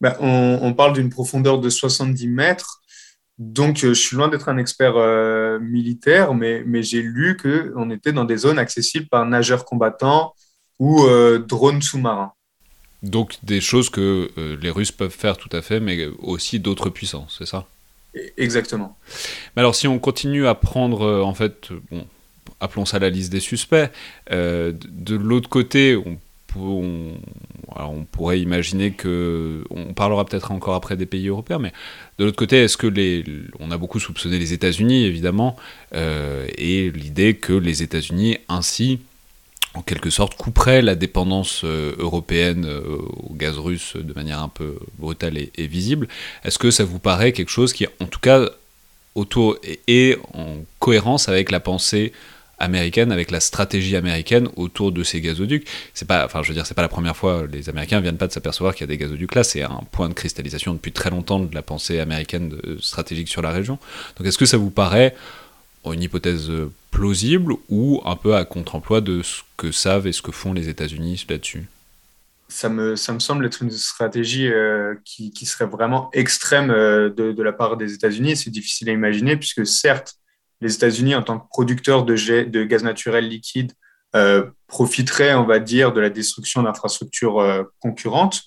Ben, 0.00 0.14
on, 0.20 0.72
parle 0.74 0.92
d'une 0.94 1.10
profondeur 1.10 1.58
de 1.58 1.70
70 1.70 2.28
mètres. 2.28 2.80
Donc, 3.38 3.78
je 3.78 3.92
suis 3.92 4.16
loin 4.16 4.28
d'être 4.28 4.48
un 4.48 4.58
expert 4.58 4.94
militaire, 5.60 6.34
mais, 6.34 6.62
mais 6.66 6.82
j'ai 6.82 7.02
lu 7.02 7.36
qu'on 7.36 7.90
était 7.90 8.12
dans 8.12 8.24
des 8.24 8.36
zones 8.36 8.58
accessibles 8.58 9.06
par 9.08 9.24
nageurs 9.26 9.64
combattants 9.64 10.34
ou 10.78 11.06
drones 11.46 11.82
sous-marins. 11.82 12.32
Donc 13.02 13.38
des 13.42 13.60
choses 13.60 13.90
que 13.90 14.30
euh, 14.38 14.56
les 14.60 14.70
Russes 14.70 14.92
peuvent 14.92 15.10
faire 15.10 15.36
tout 15.36 15.50
à 15.52 15.62
fait, 15.62 15.80
mais 15.80 16.06
aussi 16.18 16.60
d'autres 16.60 16.90
puissances, 16.90 17.36
c'est 17.38 17.46
ça? 17.46 17.66
Exactement. 18.36 18.96
Mais 19.54 19.60
alors 19.60 19.74
si 19.74 19.88
on 19.88 19.98
continue 19.98 20.46
à 20.46 20.54
prendre, 20.54 21.02
euh, 21.02 21.22
en 21.22 21.34
fait, 21.34 21.68
appelons 22.60 22.84
ça 22.84 22.98
la 22.98 23.10
liste 23.10 23.30
des 23.30 23.40
suspects, 23.40 23.90
euh, 24.32 24.72
de, 24.88 25.16
l'autre 25.16 25.48
côté, 25.48 25.96
on, 25.96 26.18
pourrait 28.12 28.40
imaginer 28.40 28.92
que, 28.92 29.64
on 29.68 29.92
parlera 29.92 30.24
peut-être 30.24 30.52
encore 30.52 30.74
après 30.74 30.96
des 30.96 31.04
pays 31.04 31.28
européens, 31.28 31.58
mais 31.58 31.72
de 32.18 32.24
l'autre 32.24 32.38
côté, 32.38 32.62
est-ce 32.62 32.78
que 32.78 32.86
les, 32.86 33.24
on 33.60 33.70
a 33.70 33.76
beaucoup 33.76 34.00
soupçonné 34.00 34.38
les 34.38 34.54
États-Unis 34.54 35.04
évidemment, 35.04 35.56
et 35.92 36.90
l'idée 36.90 37.34
que 37.34 37.52
les 37.52 37.82
États-Unis 37.82 38.38
ainsi 38.48 39.00
en 39.76 39.82
quelque 39.82 40.10
sorte 40.10 40.34
couperait 40.36 40.80
la 40.80 40.94
dépendance 40.94 41.62
euh, 41.64 41.94
européenne 41.98 42.64
euh, 42.64 42.80
au 43.28 43.34
gaz 43.34 43.58
russe 43.58 43.94
de 43.96 44.12
manière 44.14 44.40
un 44.40 44.48
peu 44.48 44.78
brutale 44.98 45.36
et, 45.36 45.66
visible. 45.66 46.08
Est-ce 46.44 46.58
que 46.58 46.70
ça 46.70 46.84
vous 46.84 46.98
paraît 46.98 47.32
quelque 47.32 47.50
chose 47.50 47.72
qui, 47.72 47.86
en 48.00 48.06
tout 48.06 48.20
cas, 48.20 48.48
autour 49.14 49.58
est 49.86 50.18
en 50.32 50.56
cohérence 50.78 51.28
avec 51.28 51.50
la 51.50 51.60
pensée 51.60 52.12
américaine, 52.58 53.12
avec 53.12 53.30
la 53.30 53.40
stratégie 53.40 53.96
américaine 53.96 54.48
autour 54.56 54.92
de 54.92 55.02
ces 55.02 55.20
gazoducs? 55.20 55.66
C'est 55.92 56.08
pas, 56.08 56.24
enfin, 56.24 56.42
je 56.42 56.48
veux 56.48 56.54
dire, 56.54 56.64
c'est 56.64 56.74
pas 56.74 56.82
la 56.82 56.88
première 56.88 57.16
fois. 57.16 57.46
Les 57.52 57.68
Américains 57.68 58.00
viennent 58.00 58.16
pas 58.16 58.28
de 58.28 58.32
s'apercevoir 58.32 58.74
qu'il 58.74 58.82
y 58.82 58.84
a 58.84 58.94
des 58.94 58.96
gazoducs 58.96 59.34
là. 59.34 59.44
C'est 59.44 59.62
un 59.62 59.82
point 59.92 60.08
de 60.08 60.14
cristallisation 60.14 60.72
depuis 60.72 60.92
très 60.92 61.10
longtemps 61.10 61.40
de 61.40 61.54
la 61.54 61.62
pensée 61.62 62.00
américaine 62.00 62.56
stratégique 62.80 63.28
sur 63.28 63.42
la 63.42 63.50
région. 63.50 63.78
Donc, 64.16 64.26
est-ce 64.26 64.38
que 64.38 64.46
ça 64.46 64.56
vous 64.56 64.70
paraît 64.70 65.14
une 65.92 66.02
hypothèse 66.02 66.50
plausible 66.96 67.52
ou 67.68 68.00
un 68.06 68.16
peu 68.16 68.34
à 68.34 68.46
contre-emploi 68.46 69.02
de 69.02 69.20
ce 69.22 69.42
que 69.58 69.70
savent 69.70 70.06
et 70.06 70.12
ce 70.12 70.22
que 70.22 70.32
font 70.32 70.54
les 70.54 70.70
États-Unis 70.70 71.26
là-dessus? 71.28 71.66
Ça 72.48 72.70
me, 72.70 72.96
ça 72.96 73.12
me 73.12 73.18
semble 73.18 73.44
être 73.44 73.62
une 73.62 73.70
stratégie 73.70 74.48
euh, 74.48 74.94
qui, 75.04 75.30
qui, 75.30 75.44
serait 75.44 75.66
vraiment 75.66 76.08
extrême 76.14 76.70
euh, 76.70 77.10
de, 77.10 77.42
la 77.42 77.52
part 77.52 77.76
des 77.76 77.92
États-Unis. 77.92 78.38
C'est 78.38 78.48
difficile 78.48 78.88
à 78.88 78.92
imaginer 78.92 79.36
puisque 79.36 79.66
certes, 79.66 80.14
les 80.62 80.74
États-Unis, 80.74 81.14
en 81.14 81.22
tant 81.22 81.38
que 81.38 81.46
producteurs 81.50 82.02
de, 82.06 82.64
gaz 82.64 82.82
naturel 82.82 83.28
liquide, 83.28 83.72
euh, 84.14 84.46
profiteraient, 84.66 85.34
on 85.34 85.44
va 85.44 85.58
dire, 85.58 85.92
de 85.92 86.00
la 86.00 86.08
destruction 86.08 86.62
d'infrastructures 86.62 87.66
concurrentes. 87.78 88.40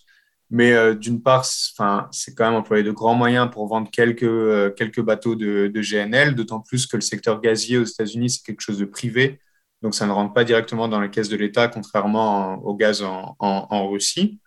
Mais 0.51 0.73
euh, 0.73 0.95
d'une 0.95 1.21
part, 1.21 1.45
c'est 1.45 2.33
quand 2.35 2.45
même 2.45 2.55
employer 2.55 2.83
de 2.83 2.91
grands 2.91 3.13
moyens 3.13 3.49
pour 3.51 3.67
vendre 3.67 3.89
quelques, 3.91 4.23
euh, 4.23 4.71
quelques 4.71 5.01
bateaux 5.01 5.35
de, 5.35 5.71
GNL, 5.75 6.33
d'autant 6.33 6.59
plus 6.59 6.87
que 6.87 6.97
le 6.97 7.01
secteur 7.01 7.39
gazier 7.39 7.77
aux 7.77 7.83
États-Unis, 7.83 8.31
c'est 8.31 8.43
quelque 8.43 8.61
chose 8.61 8.79
de 8.79 8.85
privé. 8.85 9.39
Donc, 9.83 9.93
ça 9.93 10.07
ne 10.07 10.11
rentre 10.11 10.33
pas 10.33 10.43
directement 10.43 10.87
dans 10.87 10.99
la 10.99 11.07
caisse 11.07 11.29
de 11.29 11.37
l'État, 11.37 11.67
contrairement 11.67 12.55
au 12.65 12.75
gaz 12.75 13.03
en, 13.03 13.89
Russie. 13.89 14.39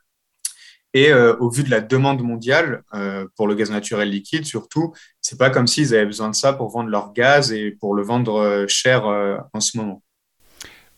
Et 0.94 1.10
euh, 1.10 1.36
au 1.38 1.48
vu 1.50 1.62
de 1.62 1.70
la 1.70 1.80
demande 1.80 2.22
mondiale 2.22 2.82
pour 3.36 3.46
le 3.48 3.54
gaz 3.54 3.70
naturel 3.70 4.10
liquide, 4.10 4.44
surtout, 4.44 4.92
c'est 5.20 5.38
pas 5.38 5.50
comme 5.50 5.66
s'ils 5.66 5.94
avaient 5.94 6.04
besoin 6.04 6.28
de 6.28 6.34
ça 6.34 6.52
pour 6.52 6.68
vendre 6.68 6.90
leur 6.90 7.12
gaz 7.12 7.52
et 7.52 7.70
pour 7.70 7.94
le 7.94 8.02
vendre 8.02 8.66
cher 8.68 9.06
en 9.52 9.60
ce 9.60 9.78
moment. 9.78 10.02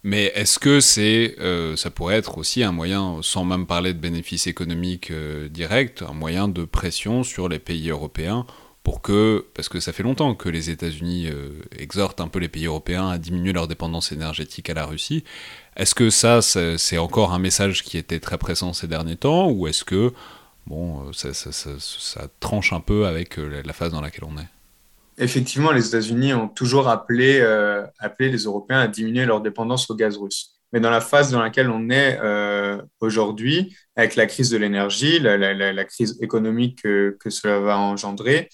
Mais 0.04 0.24
est-ce 0.34 0.58
que 0.58 0.80
c'est, 0.80 1.34
euh, 1.40 1.76
ça 1.76 1.90
pourrait 1.90 2.16
être 2.16 2.36
aussi 2.36 2.62
un 2.62 2.72
moyen, 2.72 3.20
sans 3.22 3.42
même 3.42 3.66
parler 3.66 3.94
de 3.94 3.98
bénéfices 3.98 4.46
économiques 4.46 5.10
euh, 5.10 5.48
directs, 5.48 6.02
un 6.02 6.12
moyen 6.12 6.46
de 6.46 6.66
pression 6.66 7.22
sur 7.22 7.48
les 7.48 7.58
pays 7.58 7.88
européens 7.88 8.46
pour 8.82 9.00
que, 9.00 9.46
parce 9.54 9.70
que 9.70 9.80
ça 9.80 9.94
fait 9.94 10.02
longtemps 10.02 10.34
que 10.34 10.50
les 10.50 10.68
États-Unis 10.68 11.28
euh, 11.28 11.52
exhortent 11.78 12.20
un 12.20 12.28
peu 12.28 12.38
les 12.38 12.50
pays 12.50 12.66
européens 12.66 13.08
à 13.08 13.16
diminuer 13.16 13.54
leur 13.54 13.66
dépendance 13.66 14.12
énergétique 14.12 14.68
à 14.68 14.74
la 14.74 14.84
Russie, 14.84 15.24
est-ce 15.76 15.94
que 15.94 16.10
ça, 16.10 16.42
c'est 16.42 16.98
encore 16.98 17.32
un 17.32 17.38
message 17.38 17.82
qui 17.82 17.96
était 17.96 18.20
très 18.20 18.36
pressant 18.36 18.74
ces 18.74 18.86
derniers 18.86 19.16
temps, 19.16 19.50
ou 19.50 19.66
est-ce 19.68 19.84
que, 19.84 20.12
bon, 20.66 21.10
ça, 21.14 21.32
ça, 21.32 22.28
tranche 22.40 22.74
un 22.74 22.80
peu 22.80 23.06
avec 23.06 23.38
la 23.38 23.72
phase 23.72 23.90
dans 23.90 24.02
laquelle 24.02 24.24
on 24.24 24.38
est? 24.38 24.53
Effectivement, 25.18 25.72
les 25.72 25.88
États-Unis 25.88 26.34
ont 26.34 26.48
toujours 26.48 26.88
appelé, 26.88 27.38
euh, 27.40 27.86
appelé, 27.98 28.30
les 28.30 28.44
Européens 28.44 28.80
à 28.80 28.88
diminuer 28.88 29.24
leur 29.26 29.40
dépendance 29.40 29.90
au 29.90 29.94
gaz 29.94 30.16
russe. 30.16 30.54
Mais 30.72 30.80
dans 30.80 30.90
la 30.90 31.00
phase 31.00 31.30
dans 31.30 31.40
laquelle 31.40 31.70
on 31.70 31.88
est 31.88 32.18
euh, 32.20 32.82
aujourd'hui, 33.00 33.76
avec 33.94 34.16
la 34.16 34.26
crise 34.26 34.50
de 34.50 34.56
l'énergie, 34.56 35.20
la, 35.20 35.36
la, 35.36 35.72
la, 35.72 35.84
crise 35.84 36.18
économique 36.20 36.82
que, 36.82 37.16
cela 37.28 37.60
va 37.60 37.78
engendrer, 37.78 38.48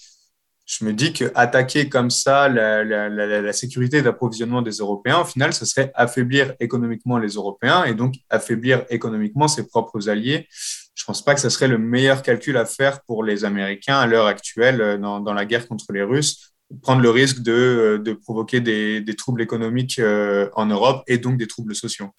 je 0.67 0.85
me 0.85 0.93
dis 0.93 1.13
qu'attaquer 1.13 1.89
comme 1.89 2.11
ça 2.11 2.47
la, 2.47 3.53
sécurité 3.53 4.03
d'approvisionnement 4.03 4.61
des 4.61 4.77
Européens, 4.77 5.21
au 5.21 5.25
final, 5.25 5.51
ce 5.51 5.65
serait 5.65 5.91
affaiblir 5.95 6.53
économiquement 6.59 7.17
les 7.17 7.33
Européens 7.33 7.85
et 7.85 7.95
donc 7.95 8.15
affaiblir 8.29 8.85
économiquement 8.89 9.47
ses 9.47 9.67
propres 9.67 10.07
alliés. 10.07 10.47
Je 10.93 11.03
ne 11.03 11.07
pense 11.07 11.25
pas 11.25 11.33
que 11.33 11.41
ce 11.41 11.49
serait 11.49 11.67
le 11.67 11.79
meilleur 11.79 12.21
calcul 12.21 12.55
à 12.57 12.65
faire 12.65 13.01
pour 13.03 13.23
les 13.23 13.43
Américains 13.43 13.97
à 13.97 14.05
l'heure 14.05 14.27
actuelle 14.27 14.81
euh, 14.81 14.97
dans, 14.97 15.19
dans 15.19 15.33
la 15.33 15.45
guerre 15.45 15.67
contre 15.67 15.91
les 15.91 16.03
Russes 16.03 16.50
prendre 16.81 17.01
le 17.01 17.09
risque 17.09 17.39
de, 17.41 18.01
euh, 18.07 18.15
provoquer 18.23 18.61
des, 18.61 19.15
troubles 19.15 19.41
économiques 19.41 19.99
euh, 19.99 20.49
en 20.55 20.65
Europe 20.65 21.03
et 21.07 21.17
donc 21.17 21.37
des 21.37 21.47
troubles 21.47 21.75
sociaux. 21.75 22.11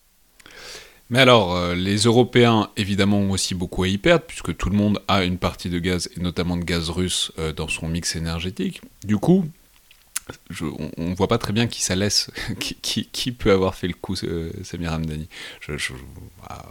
Mais 1.11 1.19
alors, 1.19 1.57
euh, 1.57 1.75
les 1.75 1.97
Européens, 1.97 2.71
évidemment, 2.77 3.19
ont 3.19 3.31
aussi 3.33 3.55
beaucoup 3.55 3.83
à 3.83 3.89
y 3.89 3.99
perdre, 3.99 4.25
puisque 4.27 4.57
tout 4.57 4.71
le 4.71 4.77
monde 4.77 5.01
a 5.09 5.25
une 5.25 5.39
partie 5.39 5.69
de 5.69 5.79
gaz, 5.79 6.09
et 6.17 6.21
notamment 6.21 6.57
de 6.57 6.65
gaz 6.65 6.91
russe, 6.91 7.33
dans 7.57 7.69
son 7.69 7.89
mix 7.89 8.17
énergétique. 8.17 8.81
Du 9.05 9.19
coup, 9.19 9.47
on 10.97 11.11
ne 11.11 11.15
voit 11.15 11.29
pas 11.29 11.39
très 11.39 11.53
bien 11.53 11.67
qui 11.67 11.83
ça 11.83 11.97
laisse, 11.97 12.31
qui, 12.59 13.33
peut 13.33 13.53
avoir 13.53 13.75
fait 13.75 13.89
le 13.89 13.95
coup, 13.95 14.17
Samir 14.17 14.93
Hamdani. 14.93 15.29
Ah, 16.49 16.63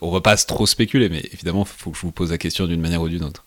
on 0.00 0.10
va 0.12 0.20
pas 0.20 0.36
trop 0.36 0.66
spéculer, 0.66 1.08
mais 1.08 1.22
évidemment, 1.32 1.64
il 1.64 1.82
faut 1.82 1.90
que 1.90 1.96
je 1.96 2.02
vous 2.02 2.12
pose 2.12 2.30
la 2.30 2.38
question 2.38 2.66
d'une 2.66 2.80
manière 2.80 3.02
ou 3.02 3.08
d'une 3.08 3.24
autre. 3.24 3.44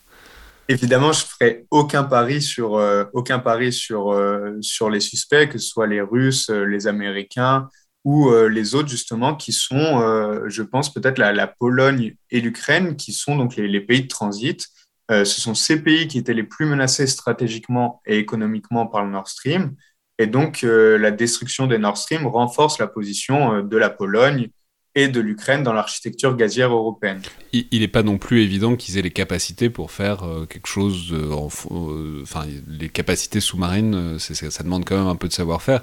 Évidemment, 0.68 1.12
je 1.12 1.24
ferai 1.24 1.66
aucun 1.70 2.04
pari 2.04 2.40
sur 2.40 2.76
euh, 2.76 3.04
aucun 3.12 3.40
pari 3.40 3.72
sur 3.72 4.12
euh, 4.12 4.56
sur 4.60 4.90
les 4.90 5.00
suspects, 5.00 5.48
que 5.48 5.58
ce 5.58 5.68
soit 5.68 5.88
les 5.88 6.00
Russes, 6.00 6.50
euh, 6.50 6.64
les 6.64 6.86
Américains 6.86 7.68
ou 8.04 8.32
les 8.50 8.74
autres 8.74 8.88
justement, 8.88 9.36
qui 9.36 9.52
sont, 9.52 10.42
je 10.48 10.62
pense 10.64 10.92
peut-être 10.92 11.18
la, 11.18 11.32
la, 11.32 11.46
Pologne 11.46 12.16
et 12.32 12.40
l'Ukraine, 12.40 12.96
qui 12.96 13.12
sont 13.12 13.36
donc 13.36 13.54
les, 13.54 13.68
les, 13.68 13.80
pays 13.80 14.02
de 14.02 14.08
transit. 14.08 14.66
ce 15.08 15.24
sont 15.24 15.54
ces 15.54 15.80
pays 15.80 16.08
qui 16.08 16.18
étaient 16.18 16.34
les 16.34 16.42
plus 16.42 16.66
menacés 16.66 17.06
stratégiquement 17.06 18.02
et 18.04 18.18
économiquement 18.18 18.88
par 18.88 19.04
le 19.04 19.12
Nord 19.12 19.28
Stream. 19.28 19.76
Et 20.18 20.26
donc, 20.26 20.62
la 20.62 21.12
destruction 21.12 21.68
des 21.68 21.78
Nord 21.78 21.96
Stream 21.96 22.26
renforce 22.26 22.80
la 22.80 22.88
position 22.88 23.62
de 23.62 23.76
la 23.76 23.88
Pologne 23.88 24.48
et 24.94 25.08
de 25.08 25.20
l'Ukraine 25.20 25.62
dans 25.62 25.72
l'architecture 25.72 26.36
gazière 26.36 26.72
européenne. 26.72 27.22
Il 27.52 27.80
n'est 27.80 27.88
pas 27.88 28.02
non 28.02 28.18
plus 28.18 28.42
évident 28.42 28.76
qu'ils 28.76 28.98
aient 28.98 29.02
les 29.02 29.10
capacités 29.10 29.70
pour 29.70 29.90
faire 29.90 30.24
euh, 30.24 30.44
quelque 30.46 30.66
chose, 30.66 31.12
euh, 31.12 32.22
enfin 32.22 32.44
les 32.68 32.88
capacités 32.88 33.40
sous-marines, 33.40 33.94
euh, 33.94 34.18
ça 34.18 34.62
demande 34.62 34.84
quand 34.84 34.96
même 34.96 35.06
un 35.06 35.16
peu 35.16 35.28
de 35.28 35.32
savoir-faire, 35.32 35.82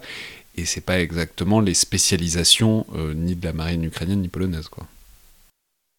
et 0.55 0.65
c'est 0.65 0.85
pas 0.85 0.99
exactement 0.99 1.59
les 1.59 1.73
spécialisations 1.73 2.85
ni 3.15 3.35
de 3.35 3.45
la 3.45 3.53
marine 3.53 3.83
ukrainienne 3.83 4.21
ni 4.21 4.27
polonaise, 4.27 4.67
quoi. 4.67 4.85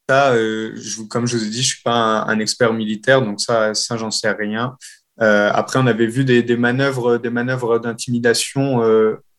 Ça, 0.09 0.35
je, 0.35 1.03
comme 1.09 1.27
je 1.29 1.37
vous 1.37 1.44
ai 1.44 1.51
dit, 1.51 1.62
je 1.62 1.68
suis 1.68 1.83
pas 1.83 2.25
un, 2.27 2.40
expert 2.40 2.73
militaire, 2.73 3.23
donc 3.23 3.40
ça, 3.40 3.75
ça 3.75 3.96
j'en 3.96 4.11
sais 4.11 4.31
rien. 4.33 4.77
après, 5.18 5.79
on 5.79 5.87
avait 5.87 6.09
vu 6.09 6.25
des, 6.25 6.42
des 6.42 6.57
manœuvres, 6.57 7.16
des 7.16 7.31
manœuvres 7.31 7.79
d'intimidation 7.79 8.83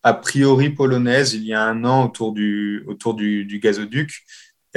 a 0.03 0.13
priori 0.13 0.69
polonaise 0.69 1.33
il 1.33 1.45
y 1.45 1.53
a 1.53 1.63
un 1.63 1.83
an 1.85 2.05
autour 2.05 2.33
du, 2.33 2.83
autour 2.87 3.13
du, 3.13 3.45
du 3.45 3.59
gazoduc. 3.59 4.23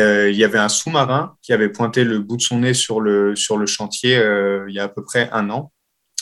Euh, 0.01 0.31
il 0.31 0.37
y 0.37 0.45
avait 0.45 0.59
un 0.59 0.69
sous-marin 0.69 1.37
qui 1.41 1.53
avait 1.53 1.69
pointé 1.69 2.03
le 2.03 2.19
bout 2.19 2.37
de 2.37 2.43
son 2.43 2.59
nez 2.61 2.75
sur 2.75 3.01
le, 3.01 3.37
sur 3.37 3.57
le 3.57 3.67
chantier 3.67 4.17
euh, 4.17 4.65
il 4.69 4.75
y 4.75 4.81
a 4.81 4.85
à 4.85 4.89
peu 4.89 5.05
près 5.05 5.31
un 5.33 5.51
an, 5.51 5.71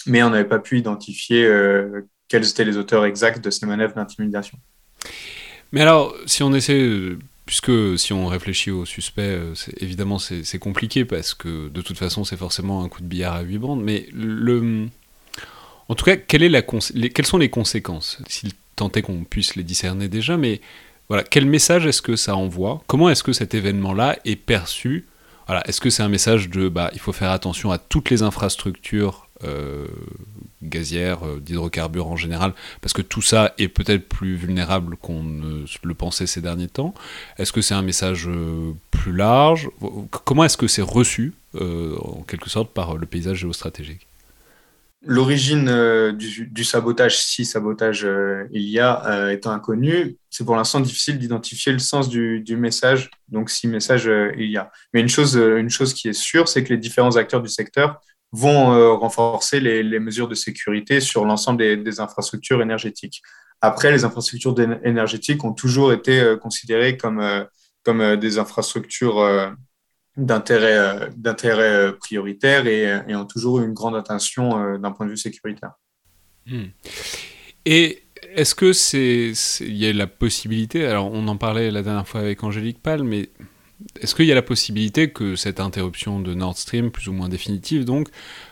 mais 0.06 0.22
on 0.22 0.30
n'avait 0.30 0.48
pas 0.48 0.58
pu 0.58 0.78
identifier 0.78 1.44
euh, 1.46 2.06
quels 2.28 2.46
étaient 2.46 2.66
les 2.66 2.76
auteurs 2.76 3.06
exacts 3.06 3.42
de 3.42 3.50
ces 3.50 3.64
manœuvres 3.64 3.94
d'intimidation. 3.94 4.58
Mais 5.72 5.80
alors, 5.80 6.14
si 6.26 6.42
on 6.42 6.52
essaie, 6.52 7.16
puisque 7.46 7.98
si 7.98 8.12
on 8.12 8.26
réfléchit 8.26 8.70
au 8.70 8.84
suspect, 8.84 9.40
évidemment 9.78 10.18
c'est 10.18 10.58
compliqué 10.58 11.06
parce 11.06 11.32
que 11.32 11.70
de 11.70 11.80
toute 11.80 11.96
façon 11.96 12.24
c'est 12.24 12.36
forcément 12.36 12.84
un 12.84 12.90
coup 12.90 13.00
de 13.00 13.06
billard 13.06 13.36
à 13.36 13.40
huit 13.40 13.56
bandes, 13.56 13.82
mais 13.82 14.06
le 14.12 14.86
En 15.88 15.94
tout 15.94 16.04
cas, 16.04 16.16
quelles 16.16 17.26
sont 17.26 17.38
les 17.38 17.48
conséquences? 17.48 18.18
S'il 18.28 18.52
tentait 18.76 19.02
qu'on 19.02 19.24
puisse 19.24 19.56
les 19.56 19.62
discerner 19.62 20.08
déjà, 20.08 20.36
mais 20.36 20.60
voilà, 21.08 21.24
quel 21.24 21.46
message 21.46 21.86
est-ce 21.86 22.02
que 22.02 22.16
ça 22.16 22.36
envoie? 22.36 22.82
Comment 22.86 23.10
est-ce 23.10 23.22
que 23.22 23.32
cet 23.32 23.54
événement-là 23.54 24.18
est 24.24 24.36
perçu? 24.36 25.06
Voilà, 25.46 25.62
Est-ce 25.68 25.80
que 25.80 25.90
c'est 25.90 26.02
un 26.02 26.08
message 26.08 26.48
de 26.48 26.68
bah, 26.68 26.90
il 26.94 27.00
faut 27.00 27.12
faire 27.12 27.30
attention 27.30 27.72
à 27.72 27.78
toutes 27.78 28.10
les 28.10 28.22
infrastructures 28.22 29.28
euh, 29.44 29.88
gazières, 30.62 31.26
euh, 31.26 31.40
d'hydrocarbures 31.40 32.06
en 32.06 32.16
général, 32.16 32.54
parce 32.80 32.92
que 32.92 33.02
tout 33.02 33.22
ça 33.22 33.52
est 33.58 33.66
peut-être 33.66 34.08
plus 34.08 34.36
vulnérable 34.36 34.96
qu'on 34.96 35.24
ne 35.24 35.64
le 35.82 35.94
pensait 35.94 36.28
ces 36.28 36.40
derniers 36.40 36.68
temps. 36.68 36.94
Est-ce 37.38 37.52
que 37.52 37.60
c'est 37.60 37.74
un 37.74 37.82
message 37.82 38.28
euh, 38.28 38.72
plus 38.92 39.12
large? 39.12 39.68
Comment 40.24 40.44
est-ce 40.44 40.56
que 40.56 40.68
c'est 40.68 40.82
reçu, 40.82 41.34
en 41.60 42.22
quelque 42.22 42.48
sorte, 42.48 42.70
par 42.70 42.96
le 42.96 43.04
paysage 43.04 43.38
géostratégique? 43.38 44.06
L'origine 45.04 45.68
euh, 45.68 46.12
du, 46.12 46.62
sabotage, 46.62 47.18
si 47.18 47.44
sabotage 47.44 48.04
euh, 48.04 48.46
il 48.52 48.62
y 48.62 48.78
a, 48.78 49.04
euh, 49.10 49.30
étant 49.30 49.50
inconnue, 49.50 50.16
c'est 50.30 50.44
pour 50.44 50.54
l'instant 50.54 50.78
difficile 50.78 51.18
d'identifier 51.18 51.72
le 51.72 51.80
sens 51.80 52.08
du, 52.08 52.44
message, 52.56 53.10
donc 53.28 53.50
si 53.50 53.66
message 53.66 54.08
il 54.36 54.48
y 54.48 54.56
a. 54.56 54.70
Mais 54.94 55.00
une 55.00 55.08
chose, 55.08 55.34
une 55.34 55.70
chose 55.70 55.92
qui 55.92 56.08
est 56.08 56.12
sûre, 56.12 56.46
c'est 56.46 56.62
que 56.62 56.68
les 56.68 56.78
différents 56.78 57.16
acteurs 57.16 57.42
du 57.42 57.48
secteur 57.48 58.00
vont 58.30 58.96
renforcer 58.96 59.58
les, 59.58 59.98
mesures 59.98 60.28
de 60.28 60.36
sécurité 60.36 61.00
sur 61.00 61.24
l'ensemble 61.24 61.58
des, 61.58 61.76
des, 61.76 61.98
infrastructures 61.98 62.62
énergétiques. 62.62 63.22
Après, 63.60 63.90
les 63.90 64.04
infrastructures 64.04 64.54
énergétiques 64.84 65.42
ont 65.44 65.52
toujours 65.52 65.92
été 65.92 66.36
considérées 66.40 66.96
comme, 66.96 67.46
comme 67.82 68.16
des 68.16 68.38
infrastructures 68.38 69.54
d'intérêt 70.16 70.76
euh, 70.76 71.08
d'intérêt 71.16 71.72
euh, 71.72 71.92
prioritaire 71.92 72.66
et, 72.66 72.90
euh, 72.90 73.00
et, 73.08 73.14
ont 73.14 73.24
toujours 73.24 73.60
une 73.60 73.72
grande 73.72 73.96
attention 73.96 74.78
d'un 74.78 74.92
point 74.92 75.06
de 75.06 75.10
vue 75.10 75.16
sécuritaire. 75.16 75.72
Hmm. 76.46 76.66
Et 77.64 78.02
est-ce 78.34 78.54
que 78.54 78.72
c'est 78.72 79.32
il 79.60 79.76
y 79.76 79.86
a 79.86 79.92
la 79.92 80.06
possibilité 80.06 80.86
alors 80.86 81.12
on 81.12 81.28
en 81.28 81.36
parlait 81.36 81.70
la 81.70 81.82
dernière 81.82 82.06
fois 82.06 82.20
avec 82.20 82.42
Angélique 82.42 82.82
Pal 82.82 83.04
mais 83.04 83.28
est-ce 84.00 84.14
qu'il 84.14 84.26
y 84.26 84.32
a 84.32 84.34
la 84.34 84.42
possibilité 84.42 85.10
que 85.10 85.36
cette 85.36 85.60
interruption 85.60 86.20
de 86.20 86.34
Nord 86.34 86.56
Stream 86.56 86.90
plus 86.90 87.08
ou 87.08 87.12
moins 87.12 87.28
définitive 87.28 87.84
donc 87.84 88.08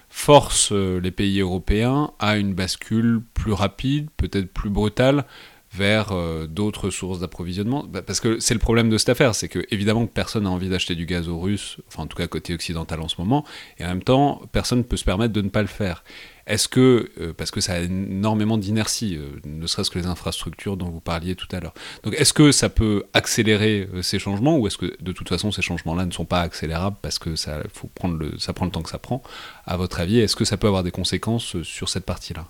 force 0.08 0.72
les 0.72 1.10
pays 1.10 1.40
européens 1.40 2.10
à 2.18 2.36
une 2.36 2.52
bascule 2.52 3.22
plus 3.34 3.52
rapide, 3.52 4.08
peut-être 4.16 4.52
plus 4.52 4.70
brutale 4.70 5.24
vers 5.72 6.10
euh, 6.12 6.46
d'autres 6.46 6.90
sources 6.90 7.20
d'approvisionnement. 7.20 7.84
Bah, 7.84 8.02
Parce 8.02 8.20
que 8.20 8.40
c'est 8.40 8.54
le 8.54 8.60
problème 8.60 8.90
de 8.90 8.98
cette 8.98 9.10
affaire, 9.10 9.34
c'est 9.34 9.48
que 9.48 9.60
évidemment 9.70 10.06
personne 10.06 10.44
n'a 10.44 10.50
envie 10.50 10.68
d'acheter 10.68 10.94
du 10.94 11.06
gaz 11.06 11.28
aux 11.28 11.38
Russes, 11.38 11.78
enfin 11.86 12.02
en 12.02 12.06
tout 12.06 12.16
cas 12.16 12.26
côté 12.26 12.54
occidental 12.54 13.00
en 13.00 13.08
ce 13.08 13.16
moment, 13.18 13.44
et 13.78 13.84
en 13.84 13.88
même 13.88 14.02
temps 14.02 14.42
personne 14.52 14.78
ne 14.78 14.84
peut 14.84 14.96
se 14.96 15.04
permettre 15.04 15.32
de 15.32 15.42
ne 15.42 15.48
pas 15.48 15.62
le 15.62 15.68
faire. 15.68 16.02
Est-ce 16.46 16.66
que, 16.66 17.10
euh, 17.20 17.32
parce 17.32 17.52
que 17.52 17.60
ça 17.60 17.74
a 17.74 17.78
énormément 17.78 18.58
d'inertie, 18.58 19.16
euh, 19.16 19.38
ne 19.44 19.66
serait-ce 19.68 19.90
que 19.90 20.00
les 20.00 20.06
infrastructures 20.06 20.76
dont 20.76 20.90
vous 20.90 21.00
parliez 21.00 21.36
tout 21.36 21.46
à 21.52 21.60
l'heure, 21.60 21.74
donc 22.02 22.14
est-ce 22.18 22.32
que 22.32 22.50
ça 22.50 22.68
peut 22.68 23.04
accélérer 23.12 23.88
ces 24.02 24.18
changements 24.18 24.58
ou 24.58 24.66
est-ce 24.66 24.78
que 24.78 24.96
de 25.00 25.12
toute 25.12 25.28
façon 25.28 25.52
ces 25.52 25.62
changements-là 25.62 26.04
ne 26.04 26.10
sont 26.10 26.24
pas 26.24 26.40
accélérables 26.40 26.96
parce 27.00 27.20
que 27.20 27.36
ça, 27.36 27.62
faut 27.72 27.88
prendre 27.94 28.16
le, 28.16 28.36
ça 28.38 28.52
prend 28.52 28.64
le 28.64 28.72
temps 28.72 28.82
que 28.82 28.90
ça 28.90 28.98
prend? 28.98 29.22
À 29.66 29.76
votre 29.76 30.00
avis, 30.00 30.18
est-ce 30.18 30.34
que 30.34 30.44
ça 30.44 30.56
peut 30.56 30.66
avoir 30.66 30.82
des 30.82 30.90
conséquences 30.90 31.62
sur 31.62 31.88
cette 31.88 32.04
partie-là? 32.04 32.48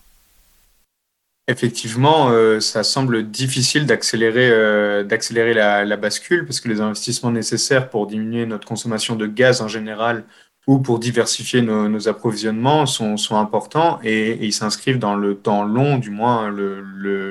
Effectivement, 1.51 2.31
euh, 2.31 2.61
ça 2.61 2.85
semble 2.85 3.29
difficile 3.29 3.85
d'accélérer 3.85 4.51
euh, 4.53 5.03
d'accélérer 5.03 5.53
la, 5.53 5.97
bascule 5.97 6.47
parce 6.47 6.61
que 6.61 6.69
les 6.69 6.81
investissements 6.81 7.33
nécessaires 7.33 7.91
pour 7.91 8.07
diminuer 8.07 8.47
notre 8.47 8.69
consommation 8.69 9.17
de 9.17 9.27
gaz 9.27 9.61
en 9.61 9.67
général 9.67 10.23
ou 10.69 10.79
pour 10.79 11.01
diversifier 11.01 11.61
nos, 11.61 12.07
approvisionnements 12.07 12.87
sont, 12.87 13.17
sont 13.17 13.37
importants 13.37 13.99
et, 14.05 14.39
ils 14.47 14.53
s'inscrivent 14.53 15.01
dans 15.01 15.17
le 15.17 15.35
temps 15.35 15.65
long, 15.65 15.99
du 15.99 16.11
moins 16.11 16.51
le, 16.51 16.83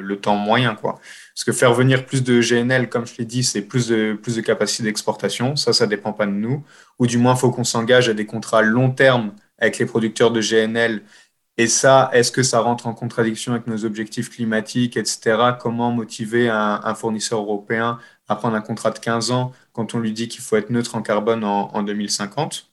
le, 0.01 0.17
temps 0.17 0.36
moyen. 0.36 0.75
Quoi. 0.75 0.99
Parce 1.34 1.45
que 1.45 1.53
faire 1.53 1.73
venir 1.73 2.05
plus 2.05 2.21
de 2.21 2.41
GNL, 2.41 2.89
comme 2.89 3.08
je 3.08 3.13
l'ai 3.19 3.25
dit, 3.25 3.45
c'est 3.45 3.62
plus 3.62 3.88
de, 3.88 4.19
plus 4.21 4.36
de 4.36 4.41
capacité 4.41 4.84
d'exportation. 4.84 5.55
Ça, 5.55 5.71
ça 5.71 5.88
dépend 5.88 6.12
pas 6.12 6.25
de 6.25 6.32
nous. 6.32 6.62
Ou 6.97 7.08
du 7.08 7.17
moins, 7.17 7.36
il 7.36 7.39
faut 7.39 7.51
qu'on 7.51 7.63
s'engage 7.63 8.10
à 8.10 8.13
des 8.13 8.25
contrats 8.25 8.63
long 8.63 8.91
terme 8.91 9.32
avec 9.60 9.77
les 9.77 9.86
producteurs 9.86 10.32
de 10.32 10.41
GNL 10.41 11.03
et 11.60 11.67
ça, 11.67 12.10
est-ce 12.13 12.32
que 12.32 12.41
ça 12.41 12.62
rentre 12.62 12.88
en 12.88 12.93
contradiction 12.93 13.52
avec 13.52 13.67
nos 13.67 13.84
objectifs 13.84 14.30
climatiques, 14.30 14.95
etc. 14.95 15.58
Comment 15.60 15.91
motiver 15.91 16.48
un, 16.48 16.95
fournisseur 16.95 17.41
européen 17.41 18.00
à 18.30 18.38
prendre 18.38 18.56
un 18.56 18.62
contrat 18.62 18.91
de 18.91 19.00
15 19.00 19.32
ans 19.32 19.52
quand 19.74 19.93
on 19.93 20.00
lui 20.00 20.13
dit 20.13 20.30
qu'il 20.30 20.39
faut 20.39 20.56
être 20.56 20.69
neutre 20.69 20.95
en 20.95 21.02
carbone 21.02 21.43
en, 21.43 21.84
2050 21.84 22.72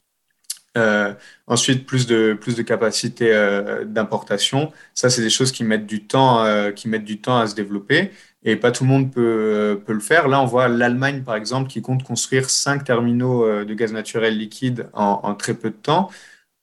euh, 0.77 1.13
ensuite, 1.49 1.85
plus 1.85 2.07
de, 2.07 2.39
plus 2.41 2.55
de 2.55 2.63
capacité 2.63 3.33
euh, 3.33 3.85
d'importation. 3.85 4.71
Ça, 4.95 5.11
c'est 5.11 5.23
des 5.23 5.31
choses 5.31 5.51
qui 5.51 5.65
mettent, 5.65 5.87
du 5.87 6.07
temps, 6.07 6.45
euh, 6.45 6.71
qui 6.71 6.89
mettent 6.89 7.05
du 7.05 7.21
temps 7.21 7.39
à 7.39 7.49
se 7.49 7.57
développer 7.57 8.13
et 8.45 8.55
pas 8.55 8.71
tout 8.71 8.85
le 8.85 8.91
monde 8.91 9.13
peut, 9.13 9.83
peut 9.85 9.95
le 9.95 10.01
faire. 10.01 10.29
Là, 10.29 10.41
on 10.41 10.47
voit 10.47 10.69
l'Allemagne, 10.69 11.25
par 11.25 11.35
exemple, 11.35 11.69
qui 11.69 11.83
compte 11.83 12.05
construire 12.05 12.49
cinq 12.51 12.85
terminaux 12.85 13.65
de 13.65 13.75
gaz 13.75 13.93
naturel 13.93 14.39
liquide 14.39 14.89
en, 14.93 15.19
en 15.25 15.35
très 15.35 15.55
peu 15.55 15.71
de 15.71 15.75
temps. 15.75 16.09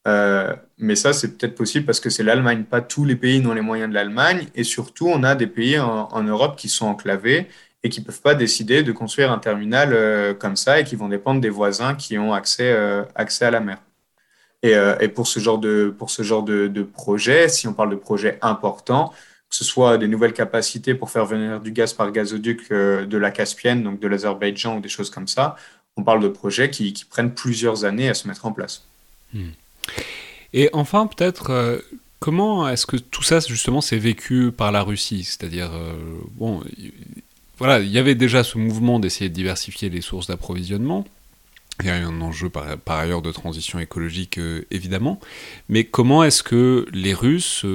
Euh, 0.07 0.53
mais 0.77 0.95
ça, 0.95 1.13
c'est 1.13 1.37
peut-être 1.37 1.55
possible 1.55 1.85
parce 1.85 1.99
que 1.99 2.09
c'est 2.09 2.23
l'Allemagne. 2.23 2.63
Pas 2.63 2.81
tous 2.81 3.05
les 3.05 3.15
pays 3.15 3.39
n'ont 3.41 3.53
les 3.53 3.61
moyens 3.61 3.89
de 3.89 3.95
l'Allemagne. 3.95 4.47
Et 4.55 4.63
surtout, 4.63 5.07
on 5.07 5.23
a 5.23 5.35
des 5.35 5.47
pays 5.47 5.79
en, 5.79 6.23
Europe 6.23 6.57
qui 6.57 6.69
sont 6.69 6.87
enclavés 6.87 7.47
et 7.83 7.89
qui 7.89 8.01
ne 8.01 8.05
peuvent 8.05 8.21
pas 8.21 8.35
décider 8.35 8.83
de 8.83 8.91
construire 8.91 9.31
un 9.31 9.39
terminal 9.39 9.93
euh, 9.93 10.33
comme 10.33 10.55
ça 10.55 10.79
et 10.79 10.83
qui 10.83 10.95
vont 10.95 11.09
dépendre 11.09 11.41
des 11.41 11.49
voisins 11.49 11.95
qui 11.95 12.17
ont 12.17 12.33
accès, 12.33 12.71
euh, 12.71 13.03
accès 13.15 13.45
à 13.45 13.51
la 13.51 13.59
mer. 13.59 13.79
Et, 14.65 15.09
pour 15.09 15.27
ce 15.27 15.41
genre, 15.41 15.57
de, 15.57 15.93
pour 15.97 16.09
ce 16.09 16.23
genre 16.23 16.41
de, 16.41 16.83
projet, 16.83 17.49
si 17.49 17.67
on 17.67 17.73
parle 17.73 17.89
de 17.89 17.97
projets 17.97 18.39
importants, 18.41 19.09
que 19.49 19.57
ce 19.57 19.65
soit 19.65 19.97
des 19.97 20.07
nouvelles 20.07 20.31
capacités 20.31 20.95
pour 20.95 21.09
faire 21.09 21.25
venir 21.25 21.59
du 21.59 21.73
gaz 21.73 21.91
par 21.91 22.09
gazoduc 22.13 22.71
de 22.71 23.17
la 23.17 23.31
Caspienne, 23.31 23.83
donc 23.83 23.99
de 23.99 24.07
l'Azerbaïdjan 24.07 24.77
ou 24.77 24.79
des 24.79 24.87
choses 24.87 25.09
comme 25.09 25.27
ça, 25.27 25.57
on 25.97 26.03
parle 26.03 26.21
de 26.21 26.29
projets 26.29 26.69
qui, 26.69 26.93
qui 26.93 27.03
prennent 27.03 27.33
plusieurs 27.33 27.83
années 27.83 28.07
à 28.07 28.13
se 28.13 28.25
mettre 28.25 28.45
en 28.45 28.53
place. 28.53 28.85
Hmm. 29.33 29.49
Et 30.53 30.69
enfin, 30.73 31.07
peut-être, 31.07 31.49
euh, 31.49 31.79
comment 32.19 32.67
est-ce 32.69 32.85
que 32.85 32.97
tout 32.97 33.23
ça, 33.23 33.39
justement, 33.39 33.81
s'est 33.81 33.97
vécu 33.97 34.51
par 34.51 34.71
la 34.71 34.83
Russie? 34.83 35.23
C'est-à-dire, 35.23 35.71
euh, 35.73 35.93
bon, 36.35 36.61
voilà, 37.57 37.79
il 37.79 37.89
y 37.89 37.97
avait 37.97 38.15
déjà 38.15 38.43
ce 38.43 38.57
mouvement 38.57 38.99
d'essayer 38.99 39.29
de 39.29 39.35
diversifier 39.35 39.89
les 39.89 40.01
sources 40.01 40.27
d'approvisionnement. 40.27 41.05
Il 41.81 41.87
y 41.87 41.89
a 41.89 41.95
un 41.95 42.21
enjeu 42.21 42.49
par, 42.49 42.67
ailleurs 42.87 43.23
de 43.23 43.31
transition 43.31 43.79
écologique, 43.79 44.37
euh, 44.37 44.63
évidemment. 44.69 45.19
Mais 45.69 45.85
comment 45.85 46.23
est-ce 46.23 46.43
que 46.43 46.85
les 46.93 47.15
Russes 47.15 47.65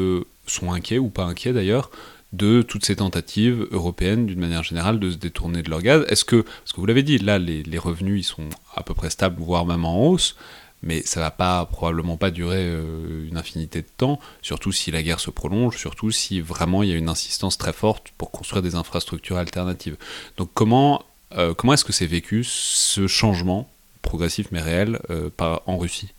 sont 0.47 0.73
inquiets, 0.73 0.99
ou 0.99 1.09
pas 1.09 1.25
inquiets 1.25 1.53
d'ailleurs, 1.53 1.91
de 2.33 2.63
toutes 2.63 2.85
ces 2.85 2.97
tentatives 2.97 3.67
européennes, 3.73 4.27
d'une 4.27 4.39
manière 4.39 4.63
générale, 4.63 5.01
de 5.01 5.11
se 5.11 5.17
détourner 5.17 5.63
de 5.63 5.71
leur 5.71 5.83
gaz? 5.83 6.05
Est-ce 6.09 6.25
que, 6.25 6.43
parce 6.43 6.73
que 6.73 6.81
vous 6.81 6.87
l'avez 6.87 7.03
dit, 7.03 7.19
là, 7.19 7.41
les, 7.41 7.65
les, 7.65 7.79
revenus, 7.79 8.21
ils 8.21 8.25
sont 8.25 8.49
à 8.77 8.85
peu 8.85 8.95
près 8.95 9.11
stables, 9.11 9.43
voire 9.43 9.67
même 9.67 9.85
en 9.85 10.07
hausse 10.07 10.37
mais 10.83 11.03
ça 11.03 11.21
va 11.21 11.31
pas 11.31 11.65
probablement 11.67 12.17
pas 12.17 12.31
durer 12.31 12.65
euh, 12.65 13.27
une 13.29 13.37
infinité 13.37 13.83
de 13.83 13.89
temps, 13.97 14.21
surtout 14.43 14.73
si 14.73 14.91
la 14.91 15.03
guerre 15.03 15.21
se 15.21 15.31
prolonge, 15.31 15.77
surtout 15.77 16.11
si 16.11 16.41
vraiment 16.41 16.83
il 16.83 16.91
y 16.91 16.93
a 16.93 16.97
une 16.97 17.09
insistance 17.09 17.59
très 17.59 17.73
forte 17.73 18.13
pour 18.17 18.31
construire 18.31 18.63
des 18.63 18.75
infrastructures 18.75 19.37
alternatives. 19.37 19.97
Donc 20.37 20.51
comment, 20.55 21.03
euh, 21.37 21.55
comment 21.55 21.73
est-ce 21.75 21.85
que 21.85 21.93
c'est 21.93 22.07
vécu 22.07 22.45
ce 22.45 23.07
changement 23.07 23.69
progressif 24.03 24.49
mais 24.53 24.61
réel 24.61 25.01
euh, 25.11 25.31
en 25.67 25.79
Russie? 25.79 26.15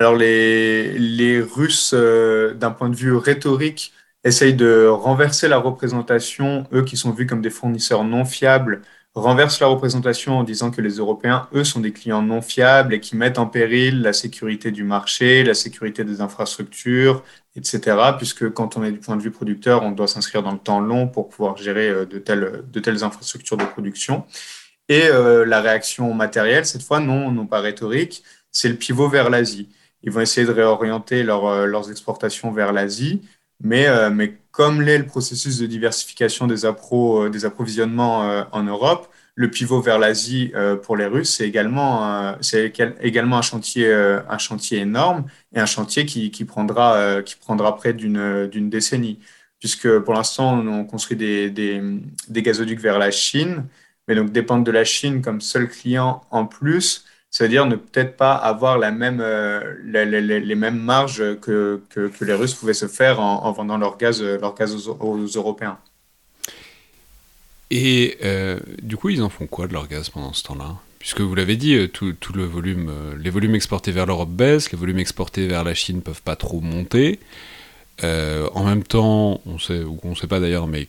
Alors 0.00 0.16
les, 0.16 0.98
les 0.98 1.40
Russes, 1.40 1.94
d'un 1.94 2.72
point 2.72 2.88
de 2.88 2.96
vue 2.96 3.14
rhétorique, 3.14 3.92
essayent 4.24 4.54
de 4.54 4.86
renverser 4.86 5.48
la 5.48 5.58
représentation, 5.58 6.66
eux 6.72 6.82
qui 6.82 6.96
sont 6.96 7.12
vus 7.12 7.26
comme 7.26 7.42
des 7.42 7.50
fournisseurs 7.50 8.04
non 8.04 8.24
fiables 8.24 8.82
renverse 9.14 9.60
la 9.60 9.68
représentation 9.68 10.38
en 10.38 10.44
disant 10.44 10.70
que 10.70 10.80
les 10.80 10.96
Européens, 10.96 11.48
eux, 11.54 11.64
sont 11.64 11.80
des 11.80 11.92
clients 11.92 12.22
non 12.22 12.42
fiables 12.42 12.94
et 12.94 13.00
qui 13.00 13.16
mettent 13.16 13.38
en 13.38 13.46
péril 13.46 14.02
la 14.02 14.12
sécurité 14.12 14.72
du 14.72 14.82
marché, 14.82 15.44
la 15.44 15.54
sécurité 15.54 16.04
des 16.04 16.20
infrastructures, 16.20 17.22
etc. 17.54 17.96
Puisque 18.16 18.50
quand 18.52 18.76
on 18.76 18.82
est 18.82 18.90
du 18.90 18.98
point 18.98 19.16
de 19.16 19.22
vue 19.22 19.30
producteur, 19.30 19.82
on 19.84 19.92
doit 19.92 20.08
s'inscrire 20.08 20.42
dans 20.42 20.52
le 20.52 20.58
temps 20.58 20.80
long 20.80 21.06
pour 21.06 21.28
pouvoir 21.28 21.56
gérer 21.56 21.88
euh, 21.88 22.06
de 22.06 22.18
telles, 22.18 22.64
de 22.70 22.80
telles 22.80 23.04
infrastructures 23.04 23.56
de 23.56 23.64
production. 23.64 24.24
Et 24.88 25.04
euh, 25.04 25.44
la 25.46 25.60
réaction 25.60 26.12
matérielle, 26.12 26.66
cette 26.66 26.82
fois, 26.82 27.00
non, 27.00 27.30
non 27.30 27.46
pas 27.46 27.60
rhétorique, 27.60 28.24
c'est 28.50 28.68
le 28.68 28.76
pivot 28.76 29.08
vers 29.08 29.30
l'Asie. 29.30 29.68
Ils 30.02 30.10
vont 30.10 30.20
essayer 30.20 30.46
de 30.46 30.52
réorienter 30.52 31.22
leur, 31.22 31.46
euh, 31.46 31.66
leurs 31.66 31.90
exportations 31.90 32.52
vers 32.52 32.72
l'Asie 32.72 33.22
mais, 33.64 33.86
euh, 33.88 34.10
mais 34.10 34.36
comme 34.52 34.82
l'est 34.82 34.98
le 34.98 35.06
processus 35.06 35.58
de 35.58 35.66
diversification 35.66 36.46
des, 36.46 36.64
euh, 36.66 37.46
approvisionnements 37.46 38.30
euh, 38.30 38.44
en 38.52 38.62
Europe, 38.62 39.08
le 39.34 39.50
pivot 39.50 39.80
vers 39.80 39.98
l'Asie 39.98 40.52
pour 40.84 40.96
les 40.96 41.06
Russes, 41.06 41.34
c'est 41.38 41.48
également, 41.48 42.04
un, 42.04 42.38
chantier, 43.42 44.78
énorme 44.78 45.24
et 45.52 45.58
un 45.58 45.66
chantier 45.66 46.06
qui, 46.06 46.44
prendra, 46.44 47.76
près 47.76 47.94
d'une, 47.94 48.48
décennie. 48.70 49.18
Puisque 49.58 49.98
pour 49.98 50.14
l'instant, 50.14 50.60
on 50.60 50.84
construit 50.84 51.16
des, 51.16 51.50
des, 51.50 51.82
des 52.28 52.42
gazoducs 52.42 52.78
vers 52.78 53.00
la 53.00 53.10
Chine, 53.10 53.66
mais 54.06 54.14
donc 54.14 54.30
dépendre 54.30 54.62
de 54.62 54.70
la 54.70 54.84
Chine 54.84 55.20
comme 55.20 55.40
seul 55.40 55.68
client 55.68 56.20
en 56.30 56.46
plus, 56.46 57.03
c'est-à-dire 57.34 57.66
ne 57.66 57.74
peut-être 57.74 58.16
pas 58.16 58.34
avoir 58.34 58.78
la 58.78 58.92
même, 58.92 59.20
les, 59.84 60.54
mêmes 60.54 60.78
marges 60.78 61.20
que, 61.40 61.82
que, 61.90 62.24
les 62.24 62.32
Russes 62.32 62.54
pouvaient 62.54 62.74
se 62.74 62.86
faire 62.86 63.18
en, 63.18 63.50
vendant 63.50 63.76
leur 63.76 63.98
gaz, 63.98 64.22
leur 64.22 64.54
gaz 64.54 64.86
aux, 64.86 65.26
Européens. 65.34 65.76
Et 67.72 68.18
du 68.80 68.96
coup, 68.96 69.08
ils 69.08 69.20
en 69.20 69.30
font 69.30 69.48
quoi 69.48 69.66
de 69.66 69.72
leur 69.72 69.88
gaz 69.88 70.10
pendant 70.10 70.32
ce 70.32 70.44
temps-là? 70.44 70.76
Puisque 71.00 71.22
vous 71.22 71.34
l'avez 71.34 71.56
dit, 71.56 71.88
tout, 71.88 72.12
tout, 72.12 72.34
le 72.34 72.44
volume, 72.44 72.92
les 73.18 73.30
volumes 73.30 73.56
exportés 73.56 73.90
vers 73.90 74.06
l'Europe 74.06 74.30
baissent, 74.30 74.70
les 74.70 74.78
volumes 74.78 75.00
exportés 75.00 75.48
vers 75.48 75.64
la 75.64 75.74
Chine 75.74 75.96
ne 75.96 76.02
peuvent 76.02 76.22
pas 76.22 76.36
trop 76.36 76.60
monter. 76.60 77.18
en 78.00 78.62
même 78.64 78.84
temps, 78.84 79.40
on 79.44 79.58
sait, 79.58 79.82
on 80.04 80.10
ne 80.10 80.14
sait 80.14 80.28
pas 80.28 80.38
d'ailleurs, 80.38 80.68
mais 80.68 80.86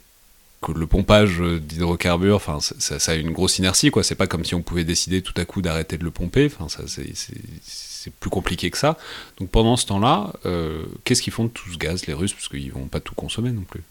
le 0.71 0.87
pompage 0.87 1.39
d'hydrocarbures, 1.39 2.35
enfin, 2.35 2.59
ça, 2.59 3.11
a 3.11 3.15
une 3.15 3.31
grosse 3.31 3.59
inertie, 3.59 3.91
quoi. 3.91 4.03
C'est 4.03 4.15
pas 4.15 4.27
comme 4.27 4.45
si 4.45 4.55
on 4.55 4.61
pouvait 4.61 4.83
décider 4.83 5.21
tout 5.21 5.33
à 5.37 5.45
coup 5.45 5.61
d'arrêter 5.61 5.97
de 5.97 6.03
le 6.03 6.11
pomper. 6.11 6.45
Enfin, 6.45 6.69
ça, 6.69 6.83
c'est 6.87 8.11
plus 8.19 8.29
compliqué 8.29 8.69
que 8.69 8.77
ça. 8.77 8.97
Donc 9.39 9.49
pendant 9.49 9.77
ce 9.77 9.85
temps-là, 9.87 10.33
euh, 10.45 10.83
qu'est-ce 11.03 11.21
qu'ils 11.21 11.33
font 11.33 11.45
de 11.45 11.49
tout 11.49 11.71
ce 11.71 11.77
gaz, 11.77 12.05
les 12.05 12.13
Russes, 12.13 12.33
parce 12.33 12.47
qu'ils 12.47 12.71
vont 12.71 12.87
pas 12.87 12.99
tout 12.99 13.15
consommer 13.15 13.51
non 13.51 13.63
plus. 13.63 13.81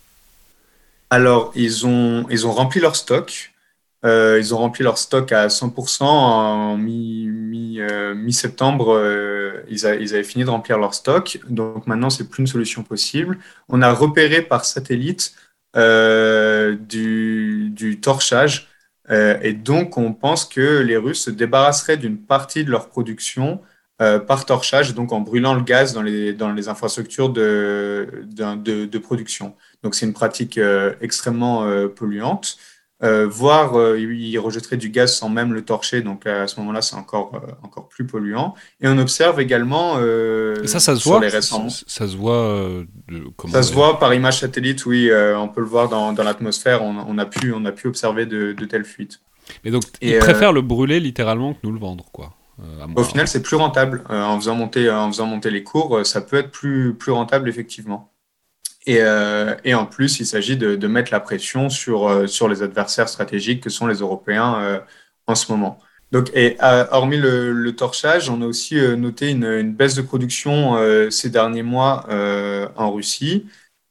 Alors, 1.11 1.53
ils 1.55 1.87
ont, 1.87 2.27
ils 2.31 2.47
ont 2.47 2.53
rempli 2.53 2.81
leur 2.81 2.97
stock. 2.97 3.53
Euh, 4.05 4.39
ils 4.39 4.55
ont 4.55 4.59
rempli 4.59 4.85
leur 4.85 4.99
stock 4.99 5.33
à 5.33 5.47
100% 5.47 6.03
en 6.03 6.77
mi-septembre. 6.77 8.15
Mi, 8.15 8.33
septembre 8.33 9.63
ils, 9.69 9.79
ils, 10.01 10.15
avaient 10.15 10.25
fini 10.25 10.45
de 10.45 10.51
remplir 10.51 10.79
leur 10.79 10.95
stock. 10.95 11.39
Donc 11.49 11.87
maintenant, 11.87 12.11
c'est 12.11 12.29
plus 12.29 12.41
une 12.41 12.47
solution 12.47 12.83
possible. 12.83 13.39
On 13.69 13.83
a 13.83 13.93
repéré 13.93 14.43
par 14.43 14.65
satellite 14.65 15.35
euh, 15.35 15.44
du, 15.75 17.71
du, 17.71 18.01
torchage. 18.01 18.69
Euh, 19.11 19.39
et 19.43 19.53
donc, 19.53 19.99
on 19.99 20.13
pense 20.13 20.45
que 20.45 20.79
les 20.81 20.97
Russes 20.97 21.25
se 21.25 21.31
débarrasseraient 21.31 21.97
d'une 21.97 22.19
partie 22.19 22.65
de 22.65 22.71
leur 22.71 22.89
production 22.89 23.61
euh, 24.03 24.19
par 24.19 24.45
torchage, 24.45 24.95
donc 24.95 25.13
en 25.13 25.21
brûlant 25.21 25.55
le 25.55 25.63
gaz 25.63 25.93
dans 25.93 26.03
les, 26.03 26.33
dans 26.33 26.53
les 26.53 26.69
infrastructures 26.69 27.29
de, 27.29 28.25
de 28.25 28.99
production. 28.99 29.55
Donc, 29.83 29.95
c'est 29.95 30.07
une 30.07 30.15
pratique 30.15 30.59
extrêmement 31.01 31.69
polluante. 31.89 32.57
Euh, 33.05 33.27
voire 33.29 33.79
euh, 33.79 33.99
il 33.99 34.38
rejetterait 34.38 34.79
du 34.79 34.88
gaz 34.88 35.14
sans 35.14 35.29
même 35.29 35.53
le 35.53 35.62
torcher, 35.62 36.01
donc 36.01 36.27
à 36.27 36.47
ce 36.47 36.59
moment-là, 36.61 36.81
c'est 36.81 36.97
encore, 36.97 37.33
euh, 37.35 37.53
encore 37.62 37.88
plus 37.88 38.07
polluant. 38.07 38.55
Et 38.81 38.88
on 38.88 38.97
observe 38.97 39.40
également 39.40 39.97
ça, 40.64 40.81
ça 40.81 40.95
se 40.95 41.03
sur 41.03 41.11
voit, 41.12 41.21
les 41.21 41.29
récents... 41.29 41.69
Ça, 41.69 42.09
se 42.09 42.17
voit 42.17 42.67
Ça 43.51 43.62
se 43.62 43.75
voit 43.75 43.99
par 43.99 44.14
image 44.14 44.40
satellite, 44.40 44.87
oui, 44.87 45.11
on 45.37 45.49
peut 45.49 45.61
le 45.61 45.67
voir 45.67 45.88
dans, 45.88 46.12
dans 46.12 46.23
l'atmosphère, 46.23 46.83
on, 46.83 47.19
a 47.19 47.27
pu, 47.27 47.53
on 47.53 47.64
a 47.67 47.73
pu 47.73 47.88
observer 47.88 48.25
de, 48.27 48.53
de 48.53 48.64
telles 48.64 48.85
fuites. 48.85 49.21
Mais 49.64 49.71
donc, 49.71 49.85
ils 50.01 50.19
préfèrent 50.19 50.53
le 50.53 50.62
brûler 50.62 51.01
littéralement 51.01 51.53
que 51.53 51.59
nous 51.62 51.73
le 51.73 51.79
vendre, 51.79 52.07
quoi. 52.12 52.33
Au 52.97 53.03
final, 53.03 53.29
c'est 53.29 53.43
plus 53.43 53.57
rentable. 53.57 54.05
en, 54.09 54.38
faisant 54.38 54.55
monter, 54.55 54.90
en 54.90 55.09
faisant 55.09 55.27
monter 55.27 55.51
les 55.51 55.62
cours, 55.62 56.07
ça 56.07 56.21
peut 56.21 56.37
être 56.37 56.51
plus, 56.51 56.95
plus 56.95 57.12
rentable, 57.12 57.49
effectivement. 57.49 58.13
Et, 58.87 58.99
euh, 59.01 59.55
et, 59.64 59.75
en 59.75 59.87
plus, 59.87 60.20
il 60.20 60.27
s'agit 60.27 60.57
de, 60.57 60.77
de, 60.77 60.87
mettre 60.87 61.11
la 61.11 61.20
pression 61.20 61.70
sur, 61.70 62.07
euh, 62.07 62.27
sur 62.27 62.49
les 62.49 62.62
adversaires 62.62 63.09
stratégiques 63.09 63.62
que 63.62 63.70
sont 63.70 63.87
les 63.87 63.97
Européens 63.97 64.61
euh, 64.61 64.81
en 65.27 65.35
ce 65.35 65.51
moment. 65.51 65.79
Donc, 66.12 66.31
et, 66.35 66.59
hormis 66.61 67.16
le, 67.16 67.53
le, 67.53 67.77
torchage, 67.77 68.29
on 68.29 68.42
a 68.42 68.47
aussi 68.47 68.77
noté 68.97 69.31
une, 69.31 69.44
une, 69.44 69.73
baisse 69.73 69.94
de 69.94 70.03
production 70.03 70.77
ces 71.11 71.29
derniers 71.29 71.64
mois 71.64 72.07
en 72.77 72.92
Russie. 72.92 73.47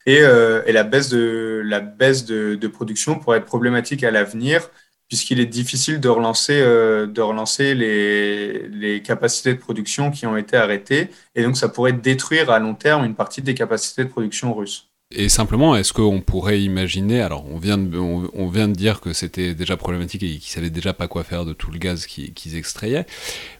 Et, 0.05 0.19
et, 0.19 0.71
la 0.71 0.83
baisse, 0.83 1.09
de, 1.09 1.61
la 1.65 1.81
baisse 1.81 2.23
de, 2.23 2.55
de 2.55 2.67
production 2.67 3.19
pourrait 3.19 3.39
être 3.39 3.45
problématique 3.45 4.05
à 4.05 4.11
l'avenir, 4.11 4.69
puisqu'il 5.13 5.39
est 5.39 5.45
difficile 5.45 5.99
de 5.99 6.09
relancer, 6.09 6.59
de 6.59 7.21
relancer 7.21 7.75
les, 7.75 8.99
capacités 9.03 9.53
de 9.53 9.59
production 9.59 10.09
qui 10.09 10.25
ont 10.25 10.35
été 10.35 10.57
arrêtées. 10.57 11.09
Et 11.35 11.43
donc, 11.43 11.55
ça 11.55 11.69
pourrait 11.69 11.93
détruire 11.93 12.49
à 12.49 12.57
long 12.57 12.73
terme 12.73 13.05
une 13.05 13.13
partie 13.13 13.43
des 13.43 13.53
capacités 13.53 14.05
de 14.05 14.09
production 14.09 14.55
russes. 14.55 14.87
Et 15.11 15.29
simplement, 15.29 15.75
est-ce 15.75 15.93
qu'on 15.93 16.21
pourrait 16.21 16.63
imaginer, 16.63 17.21
alors 17.21 17.45
on 17.45 17.59
vient 17.59 17.77
de, 17.77 17.95
on, 17.95 18.47
vient 18.47 18.67
de 18.67 18.73
dire 18.73 19.01
que 19.01 19.13
c'était 19.13 19.53
déjà 19.53 19.77
problématique 19.77 20.23
et 20.23 20.29
qu'ils 20.39 20.51
savaient 20.51 20.71
déjà 20.71 20.93
pas 20.93 21.07
quoi 21.07 21.23
faire 21.23 21.45
de 21.45 21.53
tout 21.53 21.69
le 21.69 21.77
gaz 21.77 22.07
qu'ils 22.07 22.57
extrayaient, 22.57 23.05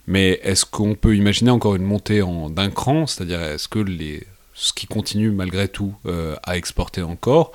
mais 0.08 0.40
est-ce 0.42 0.64
qu'on 0.64 0.96
peut 0.96 1.14
imaginer 1.14 1.52
encore 1.52 1.76
une 1.76 1.84
montée 1.84 2.20
d'un 2.50 2.70
cran, 2.70 3.06
c'est-à-dire 3.06 3.40
est-ce 3.40 3.68
que 3.68 3.78
les, 3.78 4.26
ce 4.54 4.72
qui 4.72 4.88
continue 4.88 5.30
malgré 5.30 5.68
tout 5.68 5.94
euh, 6.06 6.34
à 6.42 6.56
exporter 6.56 7.02
encore, 7.02 7.52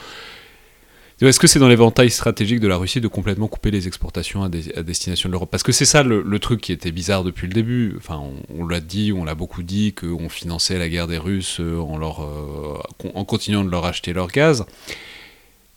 est-ce 1.28 1.40
que 1.40 1.48
c'est 1.48 1.60
dans 1.60 1.68
l'éventail 1.68 2.10
stratégique 2.10 2.60
de 2.60 2.68
la 2.68 2.78
Russie 2.78 3.02
de 3.02 3.08
complètement 3.08 3.48
couper 3.48 3.72
les 3.72 3.88
exportations 3.88 4.44
à, 4.44 4.50
destination 4.50 5.28
de 5.28 5.34
l'Europe? 5.34 5.50
Parce 5.52 5.64
que 5.64 5.72
c'est 5.72 5.86
ça 5.86 6.04
le, 6.04 6.40
truc 6.40 6.62
qui 6.62 6.72
était 6.72 6.92
bizarre 6.92 7.24
depuis 7.24 7.48
le 7.48 7.54
début. 7.54 7.96
Enfin, 7.98 8.22
on, 8.58 8.66
l'a 8.66 8.80
dit, 8.80 9.12
on 9.12 9.26
l'a 9.26 9.36
beaucoup 9.36 9.64
dit, 9.64 9.94
qu'on 9.94 10.30
finançait 10.30 10.78
la 10.78 10.88
guerre 10.88 11.08
des 11.08 11.18
Russes 11.18 11.60
euh, 11.60 11.78
en, 11.78 12.00
euh, 12.02 12.78
en 13.14 13.26
continuant 13.26 13.66
de 13.66 13.70
leur 13.70 13.86
acheter 13.86 14.14
leur 14.14 14.28
gaz, 14.28 14.66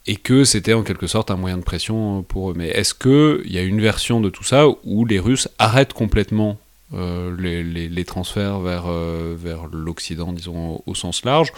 et 0.07 0.17
que 0.17 0.45
c'était 0.45 0.75
en 0.75 0.83
quelque 0.83 1.09
sorte 1.09 1.31
un 1.31 1.37
moyen 1.37 1.59
de 1.59 1.65
pression 1.65 2.23
pour 2.23 2.51
eux. 2.51 2.55
Mais 2.57 2.69
est-ce 2.69 2.95
qu'il 2.95 3.51
y 3.53 3.59
a 3.59 3.63
une 3.63 3.81
version 3.81 4.21
de 4.21 4.31
tout 4.31 4.45
ça 4.45 4.67
où 4.85 5.05
les 5.05 5.19
Russes 5.19 5.49
arrêtent 5.59 5.93
complètement 5.93 6.59
euh, 6.95 7.35
les, 7.39 8.05
transferts 8.05 8.61
vers, 8.61 8.87
vers 8.89 9.67
l'Occident, 9.73 10.33
disons 10.33 10.83
au 10.87 10.95
sens 10.95 11.25
large, 11.25 11.53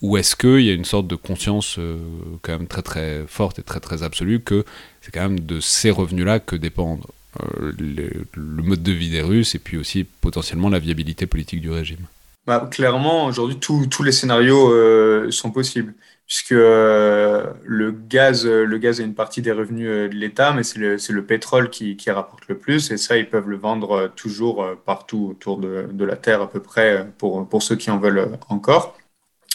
ou 0.00 0.16
est-ce 0.16 0.36
qu'il 0.36 0.60
y 0.60 0.70
a 0.70 0.74
une 0.74 0.84
sorte 0.84 1.06
de 1.06 1.16
conscience 1.16 1.76
euh, 1.78 1.96
quand 2.42 2.52
même 2.52 2.68
très 2.68 2.82
très 2.82 3.24
forte 3.26 3.58
et 3.58 3.62
très 3.62 3.80
très 3.80 4.02
absolue 4.02 4.40
que 4.40 4.64
c'est 5.00 5.10
quand 5.12 5.22
même 5.22 5.40
de 5.40 5.60
ces 5.60 5.90
revenus-là 5.90 6.38
que 6.38 6.54
dépendent 6.54 7.04
euh, 7.42 7.72
le 7.78 8.62
mode 8.62 8.82
de 8.82 8.92
vie 8.92 9.10
des 9.10 9.22
Russes 9.22 9.54
et 9.54 9.58
puis 9.58 9.76
aussi 9.76 10.04
potentiellement 10.04 10.68
la 10.68 10.78
viabilité 10.78 11.26
politique 11.26 11.60
du 11.60 11.70
régime? 11.70 12.06
Bah, 12.46 12.68
Clairement, 12.70 13.26
aujourd'hui, 13.26 13.58
tous 13.58 14.02
les 14.02 14.12
scénarios 14.12 14.72
euh, 14.72 15.30
sont 15.30 15.50
possibles, 15.50 15.94
puisque 16.28 16.50
le, 16.50 17.90
gaz, 18.08 18.46
le 18.46 18.78
gaz 18.78 19.00
est 19.00 19.04
une 19.04 19.14
partie 19.14 19.42
des 19.42 19.52
revenus 19.52 19.88
de 20.10 20.14
l'État, 20.14 20.52
mais 20.52 20.62
c'est 20.62 20.78
le, 20.78 20.96
le, 20.96 21.24
pétrole 21.26 21.70
qui, 21.70 21.96
rapporte 22.10 22.46
le 22.48 22.58
plus, 22.58 22.90
et 22.92 22.98
ça, 22.98 23.16
ils 23.16 23.28
peuvent 23.28 23.48
le 23.48 23.56
vendre 23.56 24.12
toujours 24.14 24.64
partout 24.86 25.28
autour 25.30 25.58
de, 25.58 26.04
la 26.04 26.16
Terre 26.16 26.42
à 26.42 26.50
peu 26.50 26.60
près, 26.60 27.08
pour, 27.18 27.62
ceux 27.62 27.76
qui 27.76 27.90
en 27.90 27.98
veulent 27.98 28.38
encore 28.50 28.96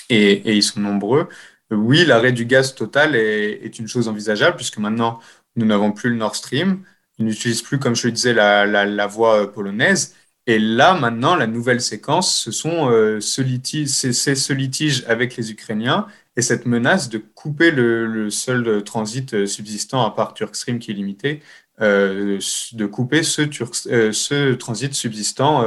et, 0.09 0.55
ils 0.55 0.63
sont 0.63 0.79
nombreux. 0.79 1.27
Oui, 1.71 2.05
l'arrêt 2.05 2.31
du 2.31 2.45
gaz 2.45 2.75
total 2.75 3.15
est, 3.15 3.79
une 3.79 3.87
chose 3.87 4.07
envisageable 4.07 4.55
puisque 4.55 4.77
maintenant, 4.77 5.19
nous 5.55 5.65
n'avons 5.65 5.91
plus 5.91 6.09
le 6.09 6.15
Nord 6.15 6.35
Stream. 6.35 6.83
Ils 7.19 7.25
n'utilisent 7.25 7.61
plus, 7.61 7.79
comme 7.79 7.95
je 7.95 8.07
le 8.07 8.13
disais, 8.13 8.33
la, 8.33 9.07
voie 9.07 9.51
polonaise. 9.51 10.15
Et 10.45 10.59
là, 10.59 10.93
maintenant, 10.93 11.35
la 11.35 11.47
nouvelle 11.47 11.81
séquence, 11.81 12.35
ce 12.35 12.51
sont 12.51 12.89
euh, 12.91 13.19
c'est, 13.21 14.35
ce 14.35 14.53
litige 14.53 15.05
avec 15.07 15.37
les 15.37 15.51
Ukrainiens 15.51 16.07
et 16.35 16.41
cette 16.41 16.65
menace 16.65 17.09
de 17.09 17.17
couper 17.17 17.71
le, 17.71 18.29
seul 18.29 18.83
transit 18.83 19.45
subsistant 19.45 20.05
à 20.05 20.11
part 20.11 20.33
Turkstream 20.33 20.79
qui 20.79 20.91
est 20.91 20.95
limité, 20.95 21.41
euh, 21.81 22.39
de 22.73 22.85
couper 22.85 23.23
ce, 23.23 23.41
euh, 23.89 24.55
transit 24.55 24.93
subsistant 24.93 25.63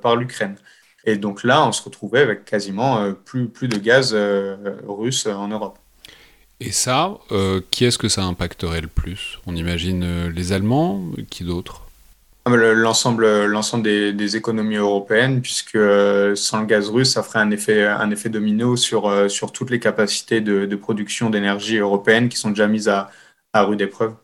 par 0.00 0.16
l'Ukraine. 0.16 0.56
Et 1.04 1.16
donc 1.16 1.44
là, 1.44 1.66
on 1.66 1.72
se 1.72 1.82
retrouvait 1.82 2.20
avec 2.20 2.44
quasiment 2.44 2.98
euh, 2.98 3.12
plus, 3.12 3.48
plus 3.48 3.68
de 3.68 3.78
gaz 3.78 4.12
euh, 4.14 4.56
russe 4.86 5.26
en 5.26 5.48
Europe. 5.48 5.78
Et 6.60 6.72
ça, 6.72 7.18
euh, 7.32 7.60
qui 7.70 7.86
est-ce 7.86 7.96
que 7.96 8.08
ça 8.08 8.22
impacterait 8.22 8.82
le 8.82 8.88
plus? 8.88 9.38
On 9.46 9.56
imagine 9.56 10.28
les 10.28 10.52
Allemands, 10.52 11.02
qui 11.30 11.44
d'autres 11.44 11.86
ah, 11.86 11.89
L'ensemble, 12.46 13.44
l'ensemble 13.46 13.84
des, 13.84 14.36
économies 14.36 14.76
européennes, 14.76 15.42
puisque 15.42 15.78
sans 16.36 16.60
le 16.60 16.66
gaz 16.66 16.88
russe, 16.88 17.12
ça 17.12 17.22
ferait 17.22 17.38
un 17.38 17.50
effet, 17.50 17.86
un 17.86 18.10
effet 18.10 18.28
domino 18.30 18.76
sur, 18.76 19.30
sur 19.30 19.52
toutes 19.52 19.70
les 19.70 19.78
capacités 19.78 20.40
de, 20.40 20.64
de 20.66 20.76
production 20.76 21.30
d'énergie 21.30 21.76
européenne 21.76 22.28
qui 22.28 22.38
sont 22.38 22.48
déjà 22.50 22.66
mises 22.66 22.88
à, 22.88 23.10
à 23.52 23.62
rude 23.62 23.82
épreuve. 23.82 24.14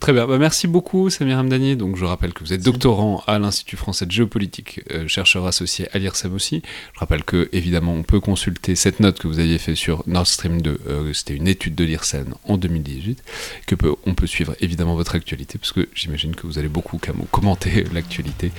Très 0.00 0.12
bien, 0.12 0.26
bah, 0.26 0.36
merci 0.36 0.66
beaucoup 0.66 1.10
Samir 1.10 1.38
Hamdani. 1.38 1.76
Donc 1.76 1.96
je 1.96 2.04
rappelle 2.04 2.32
que 2.32 2.40
vous 2.40 2.52
êtes 2.52 2.62
doctorant 2.62 3.22
à 3.28 3.38
l'Institut 3.38 3.76
français 3.76 4.04
de 4.04 4.10
géopolitique, 4.10 4.80
euh, 4.90 5.06
chercheur 5.06 5.46
associé 5.46 5.86
à 5.92 5.98
l'IRSEM 5.98 6.34
aussi. 6.34 6.62
Je 6.92 6.98
rappelle 6.98 7.22
que 7.22 7.48
évidemment 7.52 7.92
on 7.92 8.02
peut 8.02 8.18
consulter 8.18 8.74
cette 8.74 8.98
note 8.98 9.20
que 9.20 9.28
vous 9.28 9.38
aviez 9.38 9.58
fait 9.58 9.76
sur 9.76 10.02
Nord 10.08 10.26
Stream 10.26 10.60
2, 10.60 10.80
euh, 10.88 11.12
c'était 11.12 11.34
une 11.34 11.46
étude 11.46 11.76
de 11.76 11.84
l'IRSEM 11.84 12.34
en 12.44 12.56
2018, 12.56 13.22
que 13.66 13.76
peut, 13.76 13.94
on 14.06 14.14
peut 14.14 14.26
suivre 14.26 14.56
évidemment 14.60 14.96
votre 14.96 15.14
actualité, 15.14 15.56
parce 15.56 15.72
que 15.72 15.88
j'imagine 15.94 16.34
que 16.34 16.48
vous 16.48 16.58
allez 16.58 16.68
beaucoup 16.68 17.00
commenter 17.30 17.84
l'actualité 17.94 18.50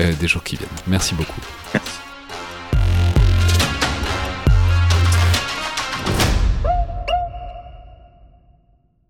euh, 0.00 0.12
des 0.20 0.26
jours 0.26 0.42
qui 0.42 0.56
viennent. 0.56 0.68
Merci 0.88 1.14
beaucoup. 1.14 1.40
Merci. 1.74 2.01